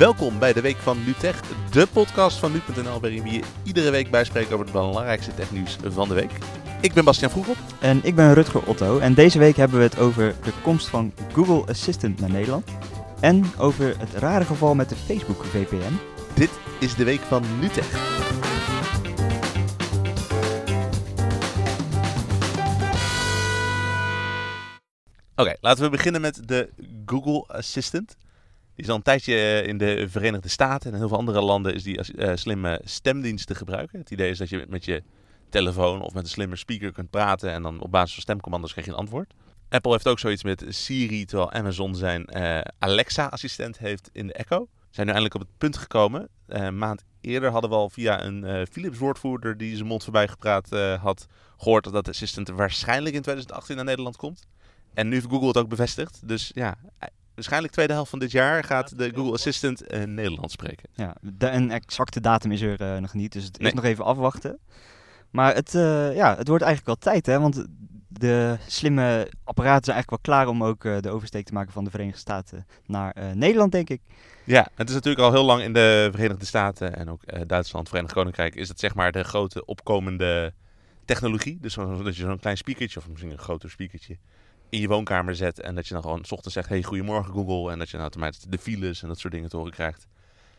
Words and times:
Welkom 0.00 0.38
bij 0.38 0.52
de 0.52 0.60
Week 0.60 0.76
van 0.76 1.04
NuTech, 1.04 1.40
de 1.70 1.86
podcast 1.92 2.38
van 2.38 2.52
nu.nl 2.52 3.00
waarin 3.00 3.22
we 3.22 3.30
je 3.30 3.42
iedere 3.62 3.90
week 3.90 4.10
bijspreken 4.10 4.52
over 4.52 4.64
het 4.64 4.74
belangrijkste 4.74 5.34
technieuws 5.34 5.76
van 5.84 6.08
de 6.08 6.14
week. 6.14 6.30
Ik 6.80 6.92
ben 6.92 7.04
Bastiaan 7.04 7.30
Vroegop. 7.30 7.56
En 7.80 8.00
ik 8.02 8.14
ben 8.14 8.34
Rutger 8.34 8.66
Otto 8.66 8.98
en 8.98 9.14
deze 9.14 9.38
week 9.38 9.56
hebben 9.56 9.78
we 9.78 9.84
het 9.84 9.98
over 9.98 10.34
de 10.44 10.52
komst 10.62 10.86
van 10.86 11.12
Google 11.32 11.66
Assistant 11.66 12.20
naar 12.20 12.30
Nederland. 12.30 12.70
En 13.20 13.44
over 13.58 13.98
het 13.98 14.14
rare 14.14 14.44
geval 14.44 14.74
met 14.74 14.88
de 14.88 14.96
Facebook 14.96 15.44
VPN. 15.44 15.98
Dit 16.34 16.50
is 16.78 16.94
de 16.94 17.04
Week 17.04 17.20
van 17.20 17.44
NuTech. 17.60 18.18
Oké, 25.36 25.56
laten 25.60 25.84
we 25.84 25.90
beginnen 25.90 26.20
met 26.20 26.48
de 26.48 26.70
Google 27.06 27.44
Assistant. 27.46 28.16
Die 28.80 28.88
is 28.88 28.94
al 28.94 29.00
een 29.00 29.10
tijdje 29.10 29.34
eh, 29.34 29.66
in 29.66 29.78
de 29.78 30.08
Verenigde 30.08 30.48
Staten 30.48 30.92
en 30.92 30.98
heel 30.98 31.08
veel 31.08 31.16
andere 31.16 31.40
landen 31.40 31.74
is 31.74 31.82
die 31.82 31.98
als 31.98 32.10
uh, 32.10 32.30
slimme 32.34 32.80
stemdienst 32.84 33.46
te 33.46 33.54
gebruiken. 33.54 33.98
Het 33.98 34.10
idee 34.10 34.30
is 34.30 34.38
dat 34.38 34.48
je 34.48 34.66
met 34.68 34.84
je 34.84 35.02
telefoon 35.48 36.02
of 36.02 36.14
met 36.14 36.22
een 36.22 36.28
slimme 36.28 36.56
speaker 36.56 36.92
kunt 36.92 37.10
praten 37.10 37.50
en 37.50 37.62
dan 37.62 37.80
op 37.80 37.90
basis 37.90 38.12
van 38.12 38.22
stemcommando's 38.22 38.70
krijg 38.70 38.86
je 38.86 38.92
een 38.92 38.98
antwoord. 38.98 39.34
Apple 39.68 39.92
heeft 39.92 40.08
ook 40.08 40.18
zoiets 40.18 40.44
met 40.44 40.64
Siri, 40.68 41.24
terwijl 41.24 41.52
Amazon 41.52 41.94
zijn 41.94 42.28
uh, 42.36 42.60
Alexa-assistent 42.78 43.78
heeft 43.78 44.10
in 44.12 44.26
de 44.26 44.32
Echo. 44.32 44.68
Zijn 44.90 45.06
nu 45.06 45.12
eindelijk 45.12 45.34
op 45.34 45.40
het 45.40 45.58
punt 45.58 45.76
gekomen. 45.76 46.28
een 46.46 46.78
maand 46.78 47.04
eerder 47.20 47.50
hadden 47.50 47.70
we 47.70 47.76
al 47.76 47.90
via 47.90 48.24
een 48.24 48.66
Philips-woordvoerder 48.70 49.56
die 49.56 49.76
zijn 49.76 49.88
mond 49.88 50.02
voorbij 50.02 50.28
gepraat 50.28 50.68
had, 51.00 51.26
gehoord 51.56 51.92
dat 51.92 52.04
de 52.04 52.10
assistent 52.10 52.48
waarschijnlijk 52.48 53.14
in 53.14 53.22
2018 53.22 53.76
naar 53.76 53.84
Nederland 53.84 54.16
komt. 54.16 54.46
En 54.94 55.08
nu 55.08 55.14
heeft 55.14 55.26
Google 55.26 55.48
het 55.48 55.58
ook 55.58 55.68
bevestigd. 55.68 56.28
Dus 56.28 56.50
ja, 56.54 56.76
waarschijnlijk 57.40 57.72
tweede 57.72 57.92
helft 57.92 58.10
van 58.10 58.18
dit 58.18 58.30
jaar 58.30 58.64
gaat 58.64 58.98
de 58.98 59.12
Google 59.14 59.32
Assistant 59.32 59.82
in 59.82 60.14
Nederland 60.14 60.50
spreken. 60.50 60.88
Ja, 60.94 61.14
de, 61.20 61.50
een 61.50 61.70
exacte 61.70 62.20
datum 62.20 62.52
is 62.52 62.60
er 62.60 62.80
uh, 62.80 62.96
nog 62.96 63.14
niet, 63.14 63.32
dus 63.32 63.44
het 63.44 63.60
is 63.60 63.72
nog 63.72 63.84
even 63.84 64.04
afwachten. 64.04 64.58
Maar 65.30 65.54
het, 65.54 65.74
uh, 65.74 66.16
ja, 66.16 66.36
het 66.36 66.48
wordt 66.48 66.64
eigenlijk 66.64 66.86
wel 66.86 67.12
tijd, 67.12 67.26
hè? 67.26 67.40
Want 67.40 67.66
de 68.08 68.56
slimme 68.66 69.30
apparaten 69.44 69.84
zijn 69.84 69.96
eigenlijk 69.96 70.10
wel 70.10 70.36
klaar 70.36 70.48
om 70.48 70.64
ook 70.64 70.84
uh, 70.84 70.98
de 71.00 71.10
oversteek 71.10 71.46
te 71.46 71.52
maken 71.52 71.72
van 71.72 71.84
de 71.84 71.90
Verenigde 71.90 72.20
Staten 72.20 72.66
naar 72.86 73.16
Nederland, 73.34 73.72
denk 73.72 73.90
ik. 73.90 74.00
Ja, 74.44 74.68
het 74.74 74.88
is 74.88 74.94
natuurlijk 74.94 75.24
al 75.24 75.32
heel 75.32 75.44
lang 75.44 75.62
in 75.62 75.72
de 75.72 76.08
Verenigde 76.12 76.44
Staten 76.44 76.96
en 76.96 77.10
ook 77.10 77.48
Duitsland, 77.48 77.88
Verenigd 77.88 78.14
Koninkrijk, 78.14 78.54
is 78.54 78.68
het 78.68 78.80
zeg 78.80 78.94
maar 78.94 79.12
de 79.12 79.24
grote 79.24 79.64
opkomende 79.64 80.52
technologie. 81.04 81.58
Dus 81.60 81.74
dat 81.74 82.16
je 82.16 82.22
zo'n 82.22 82.38
klein 82.38 82.56
speakertje, 82.56 82.98
of 82.98 83.08
misschien 83.08 83.30
een 83.30 83.38
groter 83.38 83.70
speakertje, 83.70 84.16
in 84.70 84.80
je 84.80 84.88
woonkamer 84.88 85.36
zet. 85.36 85.60
En 85.60 85.74
dat 85.74 85.86
je 85.86 85.94
dan 85.94 86.02
gewoon 86.02 86.24
s 86.24 86.32
ochtends 86.32 86.54
zegt, 86.54 86.68
hey, 86.68 86.82
goedemorgen 86.82 87.32
Google. 87.32 87.72
En 87.72 87.78
dat 87.78 87.90
je 87.90 87.96
automatisch 87.96 88.40
de 88.48 88.58
files 88.58 89.02
en 89.02 89.08
dat 89.08 89.18
soort 89.18 89.32
dingen 89.32 89.48
te 89.48 89.56
horen 89.56 89.72
krijgt. 89.72 90.06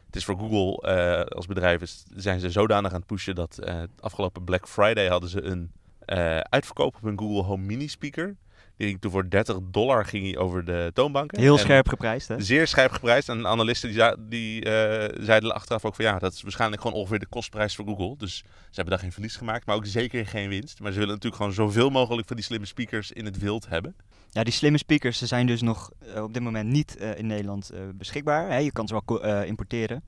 Het 0.06 0.16
is 0.16 0.26
voor 0.26 0.38
Google 0.38 0.96
uh, 0.96 1.36
als 1.36 1.46
bedrijf 1.46 1.82
is, 1.82 2.04
zijn 2.16 2.40
ze 2.40 2.50
zodanig 2.50 2.92
aan 2.92 2.98
het 2.98 3.08
pushen 3.08 3.36
dat 3.36 3.60
uh, 3.64 3.84
afgelopen 4.00 4.44
Black 4.44 4.68
Friday 4.68 5.08
hadden 5.08 5.30
ze 5.30 5.42
een 5.42 5.72
uh, 6.08 6.38
uitverkoop 6.40 6.96
op 6.96 7.02
hun 7.02 7.20
Google 7.20 7.44
Home 7.44 7.66
Mini 7.66 7.88
speaker. 7.88 8.36
Ging 8.88 9.02
toen 9.02 9.12
voor 9.12 9.30
30 9.30 9.58
dollar 9.62 10.06
ging 10.06 10.24
hij 10.24 10.38
over 10.38 10.66
de 10.66 10.92
toonbanken. 10.94 11.40
Heel 11.40 11.58
scherp 11.58 11.88
geprijsd, 11.88 12.28
hè? 12.28 12.40
Zeer 12.40 12.68
scherp 12.68 12.92
geprijsd. 12.92 13.30
En 13.30 13.48
analisten 13.48 13.92
die, 13.92 14.28
die 14.28 14.66
zeiden 15.20 15.54
achteraf 15.54 15.86
ook 15.86 15.96
van 15.96 16.06
ja, 16.06 16.20
dat 16.20 16.34
is 16.34 16.42
waarschijnlijk 16.42 16.82
gewoon 16.82 16.98
ongeveer 16.98 17.20
de 17.20 17.26
kostprijs 17.26 17.76
voor 17.76 17.86
Google. 17.86 18.16
Dus 18.18 18.38
ze 18.38 18.44
hebben 18.72 18.94
daar 18.94 19.04
geen 19.04 19.12
verlies 19.12 19.36
gemaakt, 19.36 19.66
maar 19.66 19.76
ook 19.76 19.86
zeker 19.86 20.26
geen 20.26 20.50
winst. 20.50 20.80
Maar 20.80 20.92
ze 20.92 20.98
willen 20.98 21.14
natuurlijk 21.14 21.42
gewoon 21.42 21.54
zoveel 21.54 21.90
mogelijk 21.90 22.28
van 22.28 22.36
die 22.36 22.46
slimme 22.46 22.66
speakers 22.66 23.12
in 23.12 23.26
het 23.26 23.40
wild 23.40 23.68
hebben. 23.68 23.96
Ja, 24.30 24.44
die 24.44 24.54
slimme 24.54 24.78
speakers 24.78 25.18
ze 25.18 25.26
zijn 25.26 25.48
dus 25.48 25.62
nog 25.62 25.92
uh, 26.16 26.24
op 26.24 26.34
dit 26.34 26.44
moment 26.44 26.70
niet 26.70 26.98
uh, 27.00 27.18
in 27.18 27.28
Nederland 27.28 27.72
beschikbaar. 27.94 28.50
Hè, 28.50 28.58
je 28.58 28.72
kan 28.72 28.88
ze 28.88 29.02
wel 29.06 29.44
importeren. 29.44 30.04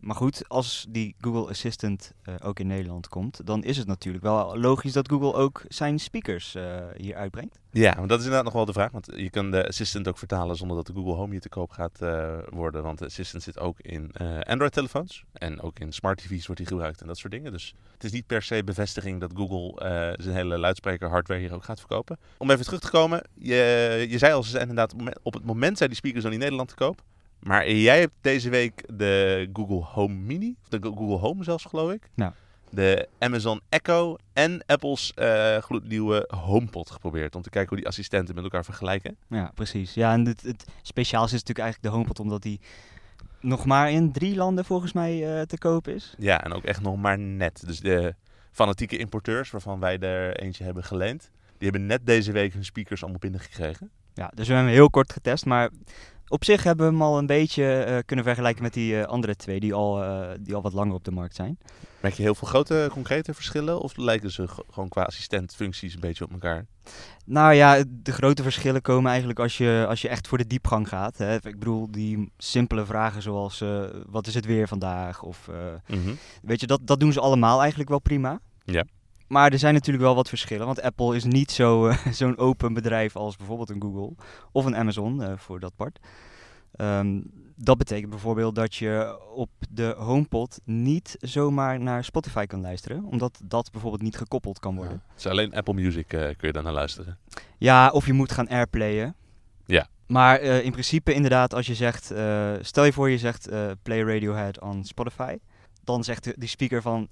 Maar 0.00 0.14
goed, 0.14 0.48
als 0.48 0.86
die 0.88 1.14
Google 1.20 1.50
Assistant 1.50 2.12
ook 2.42 2.60
in 2.60 2.66
Nederland 2.66 3.08
komt, 3.08 3.40
dan 3.44 3.64
is 3.64 3.76
het 3.76 3.86
natuurlijk 3.86 4.24
wel 4.24 4.58
logisch 4.58 4.92
dat 4.92 5.08
Google 5.08 5.34
ook 5.34 5.62
zijn 5.68 5.98
speakers 5.98 6.56
hier 6.96 7.14
uitbrengt. 7.14 7.58
Ja, 7.70 7.94
want 7.96 8.08
dat 8.08 8.18
is 8.18 8.24
inderdaad 8.24 8.44
nog 8.44 8.54
wel 8.54 8.64
de 8.64 8.72
vraag. 8.72 8.90
Want 8.90 9.08
je 9.16 9.30
kan 9.30 9.50
de 9.50 9.68
Assistant 9.68 10.08
ook 10.08 10.18
vertalen 10.18 10.56
zonder 10.56 10.76
dat 10.76 10.86
de 10.86 10.92
Google 10.92 11.14
Home 11.14 11.30
hier 11.30 11.40
te 11.40 11.48
koop 11.48 11.70
gaat 11.70 11.98
worden. 12.50 12.82
Want 12.82 12.98
de 12.98 13.04
Assistant 13.04 13.42
zit 13.42 13.58
ook 13.58 13.80
in 13.80 14.12
Android-telefoons. 14.42 15.24
En 15.32 15.60
ook 15.60 15.78
in 15.78 15.92
smart 15.92 16.18
TV's 16.18 16.46
wordt 16.46 16.60
die 16.60 16.70
gebruikt 16.70 17.00
en 17.00 17.06
dat 17.06 17.18
soort 17.18 17.32
dingen. 17.32 17.52
Dus 17.52 17.74
het 17.92 18.04
is 18.04 18.12
niet 18.12 18.26
per 18.26 18.42
se 18.42 18.64
bevestiging 18.64 19.20
dat 19.20 19.32
Google 19.34 19.82
zijn 20.20 20.34
hele 20.34 20.58
luidspreker 20.58 21.08
hardware 21.08 21.40
hier 21.40 21.54
ook 21.54 21.64
gaat 21.64 21.78
verkopen. 21.78 22.18
Om 22.38 22.50
even 22.50 22.64
terug 22.64 22.80
te 22.80 22.90
komen. 22.90 23.22
Je, 23.34 24.06
je 24.08 24.18
zei 24.18 24.32
al, 24.32 24.42
ze 24.42 24.50
zijn 24.50 24.68
inderdaad 24.68 24.94
op 25.22 25.34
het 25.34 25.44
moment 25.44 25.76
zijn 25.78 25.88
die 25.88 25.98
speakers 25.98 26.24
dan 26.24 26.32
in 26.32 26.38
Nederland 26.38 26.68
te 26.68 26.74
koop. 26.74 27.02
Maar 27.40 27.70
jij 27.70 28.00
hebt 28.00 28.14
deze 28.20 28.48
week 28.48 28.84
de 28.92 29.48
Google 29.52 29.84
Home 29.84 30.14
Mini, 30.14 30.56
of 30.62 30.68
de 30.68 30.78
Google 30.82 31.16
Home 31.16 31.44
zelfs 31.44 31.64
geloof 31.64 31.92
ik. 31.92 32.10
Nou. 32.14 32.32
De 32.70 33.08
Amazon 33.18 33.60
Echo 33.68 34.16
en 34.32 34.62
Apple's 34.66 35.12
uh, 35.16 35.56
gloednieuwe 35.56 36.28
HomePod 36.34 36.90
geprobeerd. 36.90 37.34
Om 37.34 37.42
te 37.42 37.50
kijken 37.50 37.68
hoe 37.68 37.78
die 37.78 37.86
assistenten 37.86 38.34
met 38.34 38.44
elkaar 38.44 38.64
vergelijken. 38.64 39.16
Ja, 39.28 39.50
precies. 39.54 39.94
Ja, 39.94 40.12
en 40.12 40.26
het, 40.26 40.42
het 40.42 40.64
speciaal 40.82 41.24
is 41.24 41.30
natuurlijk 41.30 41.58
eigenlijk 41.58 41.92
de 41.92 41.98
HomePod 41.98 42.20
omdat 42.20 42.42
die 42.42 42.60
nog 43.40 43.64
maar 43.64 43.90
in 43.90 44.12
drie 44.12 44.36
landen 44.36 44.64
volgens 44.64 44.92
mij 44.92 45.38
uh, 45.38 45.42
te 45.42 45.58
koop 45.58 45.88
is. 45.88 46.14
Ja, 46.18 46.44
en 46.44 46.52
ook 46.52 46.64
echt 46.64 46.80
nog 46.80 46.96
maar 46.96 47.18
net. 47.18 47.62
Dus 47.66 47.80
de 47.80 48.14
fanatieke 48.52 48.96
importeurs 48.96 49.50
waarvan 49.50 49.80
wij 49.80 49.98
er 49.98 50.36
eentje 50.36 50.64
hebben 50.64 50.84
geleend. 50.84 51.30
Die 51.58 51.70
hebben 51.70 51.86
net 51.86 52.06
deze 52.06 52.32
week 52.32 52.52
hun 52.52 52.64
speakers 52.64 53.02
allemaal 53.02 53.20
binnengekregen. 53.20 53.90
Ja, 54.14 54.30
dus 54.34 54.46
we 54.46 54.52
hebben 54.52 54.70
hem 54.70 54.80
heel 54.80 54.90
kort 54.90 55.12
getest. 55.12 55.44
Maar 55.44 55.70
op 56.28 56.44
zich 56.44 56.62
hebben 56.62 56.86
we 56.86 56.92
hem 56.92 57.02
al 57.02 57.18
een 57.18 57.26
beetje 57.26 57.86
uh, 57.88 57.98
kunnen 58.06 58.24
vergelijken 58.24 58.62
met 58.62 58.72
die 58.72 58.94
uh, 58.94 59.04
andere 59.04 59.36
twee 59.36 59.60
die 59.60 59.74
al, 59.74 60.02
uh, 60.02 60.28
die 60.40 60.54
al 60.54 60.62
wat 60.62 60.72
langer 60.72 60.94
op 60.94 61.04
de 61.04 61.10
markt 61.10 61.34
zijn. 61.34 61.58
Merk 62.00 62.14
je 62.14 62.22
heel 62.22 62.34
veel 62.34 62.48
grote 62.48 62.88
concrete 62.92 63.34
verschillen 63.34 63.80
of 63.80 63.96
lijken 63.96 64.30
ze 64.30 64.48
gewoon 64.70 64.88
qua 64.88 65.02
assistentfuncties 65.02 65.94
een 65.94 66.00
beetje 66.00 66.24
op 66.24 66.32
elkaar? 66.32 66.66
Nou 67.24 67.54
ja, 67.54 67.84
de 67.88 68.12
grote 68.12 68.42
verschillen 68.42 68.82
komen 68.82 69.10
eigenlijk 69.10 69.38
als 69.38 69.58
je, 69.58 69.84
als 69.88 70.02
je 70.02 70.08
echt 70.08 70.28
voor 70.28 70.38
de 70.38 70.46
diepgang 70.46 70.88
gaat. 70.88 71.18
Hè. 71.18 71.34
Ik 71.34 71.58
bedoel, 71.58 71.90
die 71.90 72.32
simpele 72.36 72.86
vragen 72.86 73.22
zoals 73.22 73.64
wat 74.06 74.26
is 74.26 74.34
het 74.34 74.46
weer 74.46 74.68
vandaag? 74.68 75.22
Of 75.22 75.48
mm 75.86 76.02
-hmm. 76.02 76.18
weet 76.42 76.60
je, 76.60 76.66
dat, 76.66 76.80
dat 76.82 77.00
doen 77.00 77.12
ze 77.12 77.20
allemaal 77.20 77.60
eigenlijk 77.60 77.90
wel 77.90 78.00
prima. 78.00 78.40
Ja. 78.64 78.84
Maar 79.28 79.52
er 79.52 79.58
zijn 79.58 79.74
natuurlijk 79.74 80.04
wel 80.04 80.14
wat 80.14 80.28
verschillen. 80.28 80.66
Want 80.66 80.82
Apple 80.82 81.16
is 81.16 81.24
niet 81.24 81.50
zo, 81.50 81.88
uh, 81.88 82.06
zo'n 82.10 82.38
open 82.38 82.72
bedrijf 82.72 83.16
als 83.16 83.36
bijvoorbeeld 83.36 83.70
een 83.70 83.82
Google 83.82 84.14
of 84.52 84.64
een 84.64 84.76
Amazon 84.76 85.20
uh, 85.20 85.32
voor 85.36 85.60
dat 85.60 85.72
part. 85.76 85.98
Um, 86.76 87.30
dat 87.56 87.78
betekent 87.78 88.10
bijvoorbeeld 88.10 88.54
dat 88.54 88.74
je 88.74 89.18
op 89.34 89.50
de 89.70 89.94
HomePod 89.98 90.60
niet 90.64 91.16
zomaar 91.20 91.80
naar 91.80 92.04
Spotify 92.04 92.46
kan 92.46 92.60
luisteren, 92.60 93.04
omdat 93.04 93.40
dat 93.44 93.70
bijvoorbeeld 93.70 94.02
niet 94.02 94.16
gekoppeld 94.16 94.58
kan 94.58 94.76
worden. 94.76 95.02
Ja, 95.06 95.14
dus 95.14 95.26
alleen 95.26 95.54
Apple 95.54 95.74
Music 95.74 96.12
uh, 96.12 96.20
kun 96.20 96.34
je 96.40 96.52
dan 96.52 96.64
naar 96.64 96.72
luisteren. 96.72 97.18
Ja, 97.58 97.90
of 97.90 98.06
je 98.06 98.12
moet 98.12 98.32
gaan 98.32 98.48
airplayen. 98.48 99.14
Ja. 99.66 99.88
Maar 100.06 100.40
in 100.40 100.70
principe 100.70 101.12
inderdaad, 101.12 101.54
als 101.54 101.66
je 101.66 101.74
zegt, 101.74 102.04
stel 102.60 102.84
je 102.84 102.92
voor 102.92 103.10
je 103.10 103.18
zegt 103.18 103.48
play 103.82 104.02
Radiohead 104.02 104.60
on 104.60 104.84
Spotify, 104.84 105.36
dan 105.84 106.04
zegt 106.04 106.24
de, 106.24 106.34
die 106.36 106.48
speaker 106.48 106.82
van, 106.82 107.08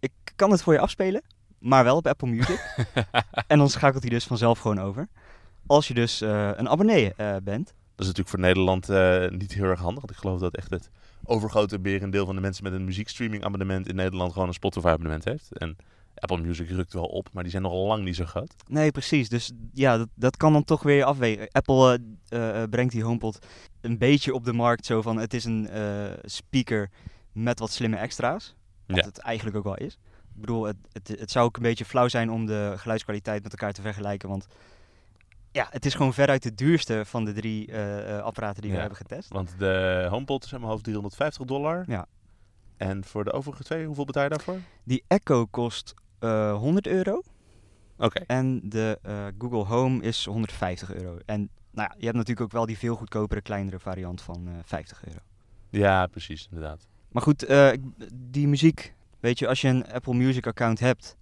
ik 0.00 0.12
kan 0.36 0.50
het 0.50 0.62
voor 0.62 0.72
je 0.72 0.78
afspelen, 0.78 1.22
maar 1.62 1.84
wel 1.84 1.96
op 1.96 2.06
Apple 2.06 2.28
Music. 2.28 2.74
en 3.46 3.58
dan 3.58 3.70
schakelt 3.70 4.02
hij 4.02 4.10
dus 4.10 4.24
vanzelf 4.24 4.58
gewoon 4.58 4.80
over. 4.80 5.08
Als 5.66 5.88
je 5.88 5.94
dus 5.94 6.22
uh, 6.22 6.50
een 6.54 6.68
abonnee 6.68 7.12
uh, 7.16 7.36
bent. 7.42 7.66
Dat 7.66 8.06
is 8.06 8.06
natuurlijk 8.06 8.28
voor 8.28 8.38
Nederland 8.38 8.90
uh, 8.90 9.28
niet 9.28 9.52
heel 9.52 9.64
erg 9.64 9.80
handig. 9.80 10.00
Want 10.00 10.10
ik 10.10 10.18
geloof 10.18 10.40
dat 10.40 10.56
echt 10.56 10.70
het 10.70 10.90
overgrote 11.24 11.78
berendeel 11.78 12.26
van 12.26 12.34
de 12.34 12.40
mensen 12.40 12.64
met 12.64 12.72
een 12.72 12.84
muziekstreaming 12.84 13.44
abonnement 13.44 13.88
in 13.88 13.94
Nederland 13.94 14.32
gewoon 14.32 14.48
een 14.48 14.54
Spotify 14.54 14.86
abonnement 14.86 15.24
heeft. 15.24 15.58
En 15.58 15.76
Apple 16.14 16.40
Music 16.40 16.68
rukt 16.68 16.92
wel 16.92 17.04
op, 17.04 17.28
maar 17.32 17.42
die 17.42 17.50
zijn 17.50 17.62
nog 17.62 17.72
lang 17.72 18.04
niet 18.04 18.16
zo 18.16 18.24
groot. 18.24 18.54
Nee, 18.68 18.90
precies. 18.90 19.28
Dus 19.28 19.52
ja, 19.72 19.96
dat, 19.96 20.08
dat 20.14 20.36
kan 20.36 20.52
dan 20.52 20.64
toch 20.64 20.82
weer 20.82 21.04
afwegen. 21.04 21.48
Apple 21.50 22.00
brengt 22.70 22.92
die 22.92 23.04
HomePod 23.04 23.46
een 23.80 23.98
beetje 23.98 24.34
op 24.34 24.44
de 24.44 24.52
markt 24.52 24.86
zo 24.86 25.02
van 25.02 25.18
het 25.18 25.34
is 25.34 25.44
een 25.44 25.68
speaker 26.24 26.90
met 27.32 27.58
wat 27.58 27.70
slimme 27.70 27.96
extra's. 27.96 28.54
Wat 28.86 28.96
ja. 28.96 29.04
het 29.04 29.18
eigenlijk 29.18 29.56
ook 29.56 29.64
wel 29.64 29.76
is. 29.76 29.98
Ik 30.34 30.40
bedoel, 30.40 30.64
het, 30.64 30.76
het, 30.92 31.08
het, 31.08 31.30
zou 31.30 31.46
ook 31.46 31.56
een 31.56 31.62
beetje 31.62 31.84
flauw 31.84 32.08
zijn 32.08 32.30
om 32.30 32.46
de 32.46 32.72
geluidskwaliteit 32.76 33.42
met 33.42 33.52
elkaar 33.52 33.72
te 33.72 33.82
vergelijken. 33.82 34.28
Want 34.28 34.46
ja, 35.50 35.66
het 35.70 35.86
is 35.86 35.94
gewoon 35.94 36.14
veruit 36.14 36.42
de 36.42 36.54
duurste 36.54 37.02
van 37.04 37.24
de 37.24 37.32
drie 37.32 37.68
uh, 37.68 38.18
apparaten 38.18 38.62
die 38.62 38.70
ja, 38.70 38.76
we 38.76 38.80
hebben 38.80 38.98
getest. 38.98 39.28
Want 39.28 39.54
de 39.58 40.06
HomePod 40.10 40.44
is 40.44 40.52
in 40.52 40.58
mijn 40.58 40.70
hoofd 40.70 40.84
350 40.84 41.46
dollar. 41.46 41.84
Ja. 41.86 42.06
En 42.76 43.04
voor 43.04 43.24
de 43.24 43.32
overige 43.32 43.64
twee, 43.64 43.86
hoeveel 43.86 44.04
betaal 44.04 44.22
je 44.22 44.28
daarvoor? 44.28 44.58
Die 44.84 45.04
Echo 45.06 45.46
kost 45.46 45.94
uh, 46.20 46.56
100 46.56 46.86
euro. 46.86 47.22
Oké. 47.96 48.04
Okay. 48.04 48.24
En 48.26 48.60
de 48.68 48.98
Google 49.38 49.64
Home 49.64 50.02
is 50.02 50.24
150 50.24 50.94
euro. 50.94 51.18
En 51.26 51.50
nou 51.70 51.88
ja, 51.88 51.94
je 51.98 52.04
hebt 52.04 52.16
natuurlijk 52.16 52.46
ook 52.46 52.52
wel 52.52 52.66
die 52.66 52.78
veel 52.78 52.96
goedkopere, 52.96 53.40
kleinere 53.40 53.78
variant 53.78 54.22
van 54.22 54.48
50 54.64 55.04
euro. 55.06 55.18
Ja, 55.70 56.06
precies, 56.06 56.48
inderdaad. 56.50 56.86
Maar 57.08 57.22
goed, 57.22 57.46
die 58.30 58.48
muziek 58.48 58.94
Weet 59.22 59.38
je, 59.38 59.48
als 59.48 59.60
je 59.60 59.68
een 59.68 59.92
Apple 59.92 60.14
Music 60.14 60.46
account 60.46 60.80
hebt 60.80 61.16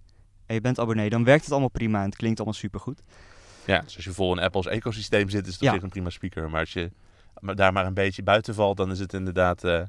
en 0.45 0.55
je 0.55 0.61
bent 0.61 0.79
abonnee, 0.79 1.09
dan 1.09 1.23
werkt 1.23 1.41
het 1.43 1.51
allemaal 1.51 1.69
prima 1.69 1.99
en 1.99 2.05
het 2.05 2.15
klinkt 2.15 2.37
allemaal 2.37 2.57
supergoed. 2.59 3.01
Ja, 3.65 3.79
dus 3.79 3.95
als 3.95 4.05
je 4.05 4.11
vol 4.11 4.31
in 4.37 4.43
Apple's 4.43 4.65
ecosysteem 4.65 5.29
zit, 5.29 5.47
is 5.47 5.53
het 5.53 5.61
ja. 5.61 5.73
een 5.81 5.89
prima 5.89 6.09
speaker. 6.09 6.49
Maar 6.49 6.59
als 6.59 6.73
je 6.73 6.91
daar 7.41 7.73
maar 7.73 7.85
een 7.85 7.93
beetje 7.93 8.23
buiten 8.23 8.55
valt, 8.55 8.77
dan 8.77 8.91
is 8.91 8.99
het 8.99 9.13
inderdaad... 9.13 9.63
eh 9.63 9.81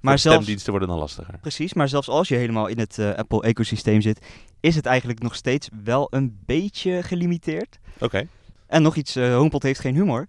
Maar 0.00 0.18
zelfs, 0.18 0.36
stemdiensten 0.36 0.70
worden 0.70 0.88
dan 0.88 0.98
lastiger. 0.98 1.38
precies, 1.40 1.74
maar 1.74 1.88
zelfs 1.88 2.08
als 2.08 2.28
je 2.28 2.34
helemaal 2.36 2.66
in 2.66 2.78
het 2.78 2.98
eh, 2.98 3.14
Apple-ecosysteem 3.14 4.00
zit, 4.00 4.26
is 4.60 4.74
het 4.74 4.86
eigenlijk 4.86 5.22
nog 5.22 5.34
steeds 5.34 5.68
wel 5.84 6.06
een 6.10 6.38
beetje 6.46 7.02
gelimiteerd. 7.02 7.78
Oké. 7.98 8.28
En 8.66 8.82
nog 8.82 8.96
iets, 8.96 9.16
eh 9.16 9.34
HomePod 9.34 9.62
heeft 9.62 9.80
geen 9.80 9.94
humor. 9.94 10.26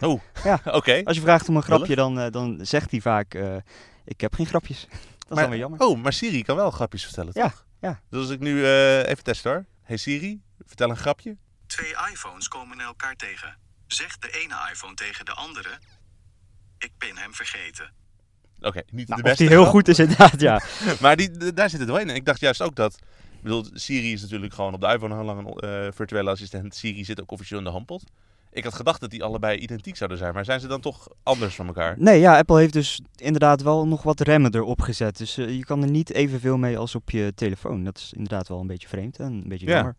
Oh, 0.00 0.20
Ja. 0.44 0.60
oké. 0.80 1.00
Als 1.04 1.16
je 1.16 1.22
vraagt 1.22 1.48
om 1.48 1.56
een 1.56 1.62
grapje, 1.62 1.94
dan, 1.94 2.30
dan 2.30 2.58
zegt 2.62 2.90
hij 2.90 3.00
vaak, 3.00 3.34
ik 4.04 4.20
heb 4.20 4.34
geen 4.34 4.46
grapjes. 4.46 4.86
Dat 5.30 5.38
is 5.38 5.44
Maar- 5.44 5.58
dan 5.58 5.68
weer 5.68 5.78
jammer. 5.78 5.80
Oh, 5.96 6.02
maar 6.02 6.12
Siri 6.12 6.42
kan 6.42 6.56
wel 6.56 6.70
grapjes 6.70 7.04
vertellen, 7.04 7.30
Ja, 7.34 7.42
toch? 7.48 7.64
ja. 7.80 8.00
Dus 8.10 8.20
als 8.20 8.30
ik 8.30 8.40
nu 8.40 8.64
eh, 8.64 9.08
even 9.08 9.24
test 9.24 9.44
hoor. 9.44 9.64
Hey 9.82 9.96
Siri, 9.96 10.42
vertel 10.66 10.90
een 10.90 10.96
grapje. 10.96 11.36
Twee 11.66 11.94
iPhones 12.12 12.48
komen 12.48 12.80
elkaar 12.80 13.16
tegen. 13.16 13.56
Zegt 13.86 14.22
de 14.22 14.30
ene 14.30 14.54
iPhone 14.72 14.94
tegen 14.94 15.24
de 15.24 15.32
andere: 15.32 15.68
Ik 16.78 16.92
ben 16.98 17.16
hem 17.16 17.34
vergeten. 17.34 17.92
Oké, 18.60 18.82
niet 18.90 19.08
Nou, 19.08 19.08
de 19.08 19.14
of 19.14 19.22
beste 19.22 19.42
die 19.42 19.48
heel 19.52 19.60
grap, 19.60 19.72
goed 19.72 19.88
is 19.88 19.98
inderdaad, 19.98 20.40
ja. 20.40 20.60
Maar 21.00 21.16
die, 21.16 21.52
daar 21.52 21.70
zit 21.70 21.80
het 21.80 21.88
wel 21.88 21.98
in. 21.98 22.08
En 22.10 22.14
ik 22.14 22.24
dacht 22.24 22.40
juist 22.40 22.62
ook 22.62 22.74
dat... 22.74 22.94
Ik 23.32 23.42
bedoel, 23.42 23.66
Siri 23.72 24.12
is 24.12 24.22
natuurlijk 24.22 24.54
gewoon 24.54 24.74
op 24.74 24.80
de 24.80 24.86
iPhone 24.86 25.14
heel 25.14 25.24
lang 25.24 25.46
een 25.60 25.70
eh, 25.86 25.92
virtuele 25.92 26.30
assistent. 26.30 26.74
Siri 26.74 27.04
zit 27.04 27.20
ook 27.20 27.30
officieel 27.30 27.58
in 27.58 27.64
de 27.64 27.70
HomePod. 27.70 28.04
Ik 28.52 28.64
had 28.64 28.74
gedacht 28.74 29.00
dat 29.00 29.10
die 29.10 29.24
allebei 29.24 29.58
identiek 29.58 29.96
zouden 29.96 30.18
zijn. 30.18 30.34
Maar 30.34 30.44
zijn 30.44 30.60
ze 30.60 30.66
dan 30.66 30.80
toch 30.80 31.08
anders 31.22 31.54
van 31.54 31.66
elkaar? 31.66 31.94
Nee, 31.98 32.20
ja, 32.20 32.38
Apple 32.38 32.58
heeft 32.58 32.72
dus 32.72 33.00
inderdaad 33.16 33.62
wel 33.62 33.86
nog 33.86 34.02
wat 34.02 34.20
remmen 34.20 34.54
erop 34.54 34.80
gezet. 34.80 35.18
Dus 35.18 35.36
eh, 35.36 35.56
je 35.56 35.64
kan 35.64 35.82
er 35.82 35.90
niet 35.90 36.12
evenveel 36.12 36.56
mee 36.56 36.78
als 36.78 36.94
op 36.94 37.10
je 37.10 37.32
telefoon. 37.34 37.84
Dat 37.84 37.96
is 37.98 38.12
inderdaad 38.12 38.48
wel 38.48 38.60
een 38.60 38.66
beetje 38.66 38.88
vreemd 38.88 39.18
en 39.18 39.32
een 39.32 39.48
beetje 39.48 39.66
Ja. 39.66 39.74
jammer. 39.74 39.96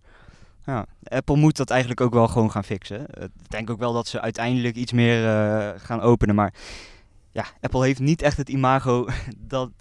Ja, 0.65 0.86
Apple 1.03 1.36
moet 1.36 1.57
dat 1.57 1.69
eigenlijk 1.69 2.01
ook 2.01 2.13
wel 2.13 2.27
gewoon 2.27 2.51
gaan 2.51 2.63
fixen. 2.63 3.07
Eh, 3.07 3.24
Ik 3.24 3.50
denk 3.50 3.69
ook 3.69 3.80
wel 3.80 3.94
dat 3.94 4.07
ze 4.07 4.21
uiteindelijk 4.21 4.75
iets 4.75 4.92
meer 4.92 5.25
eh, 5.27 5.69
gaan 5.80 6.01
openen. 6.01 6.36
Maar 6.36 6.53
ja, 7.31 7.45
Apple 7.62 7.83
heeft 7.86 8.00
niet 8.00 8.21
echt 8.21 8.38
het 8.38 8.50
imago 8.50 9.07
dat 9.38 9.71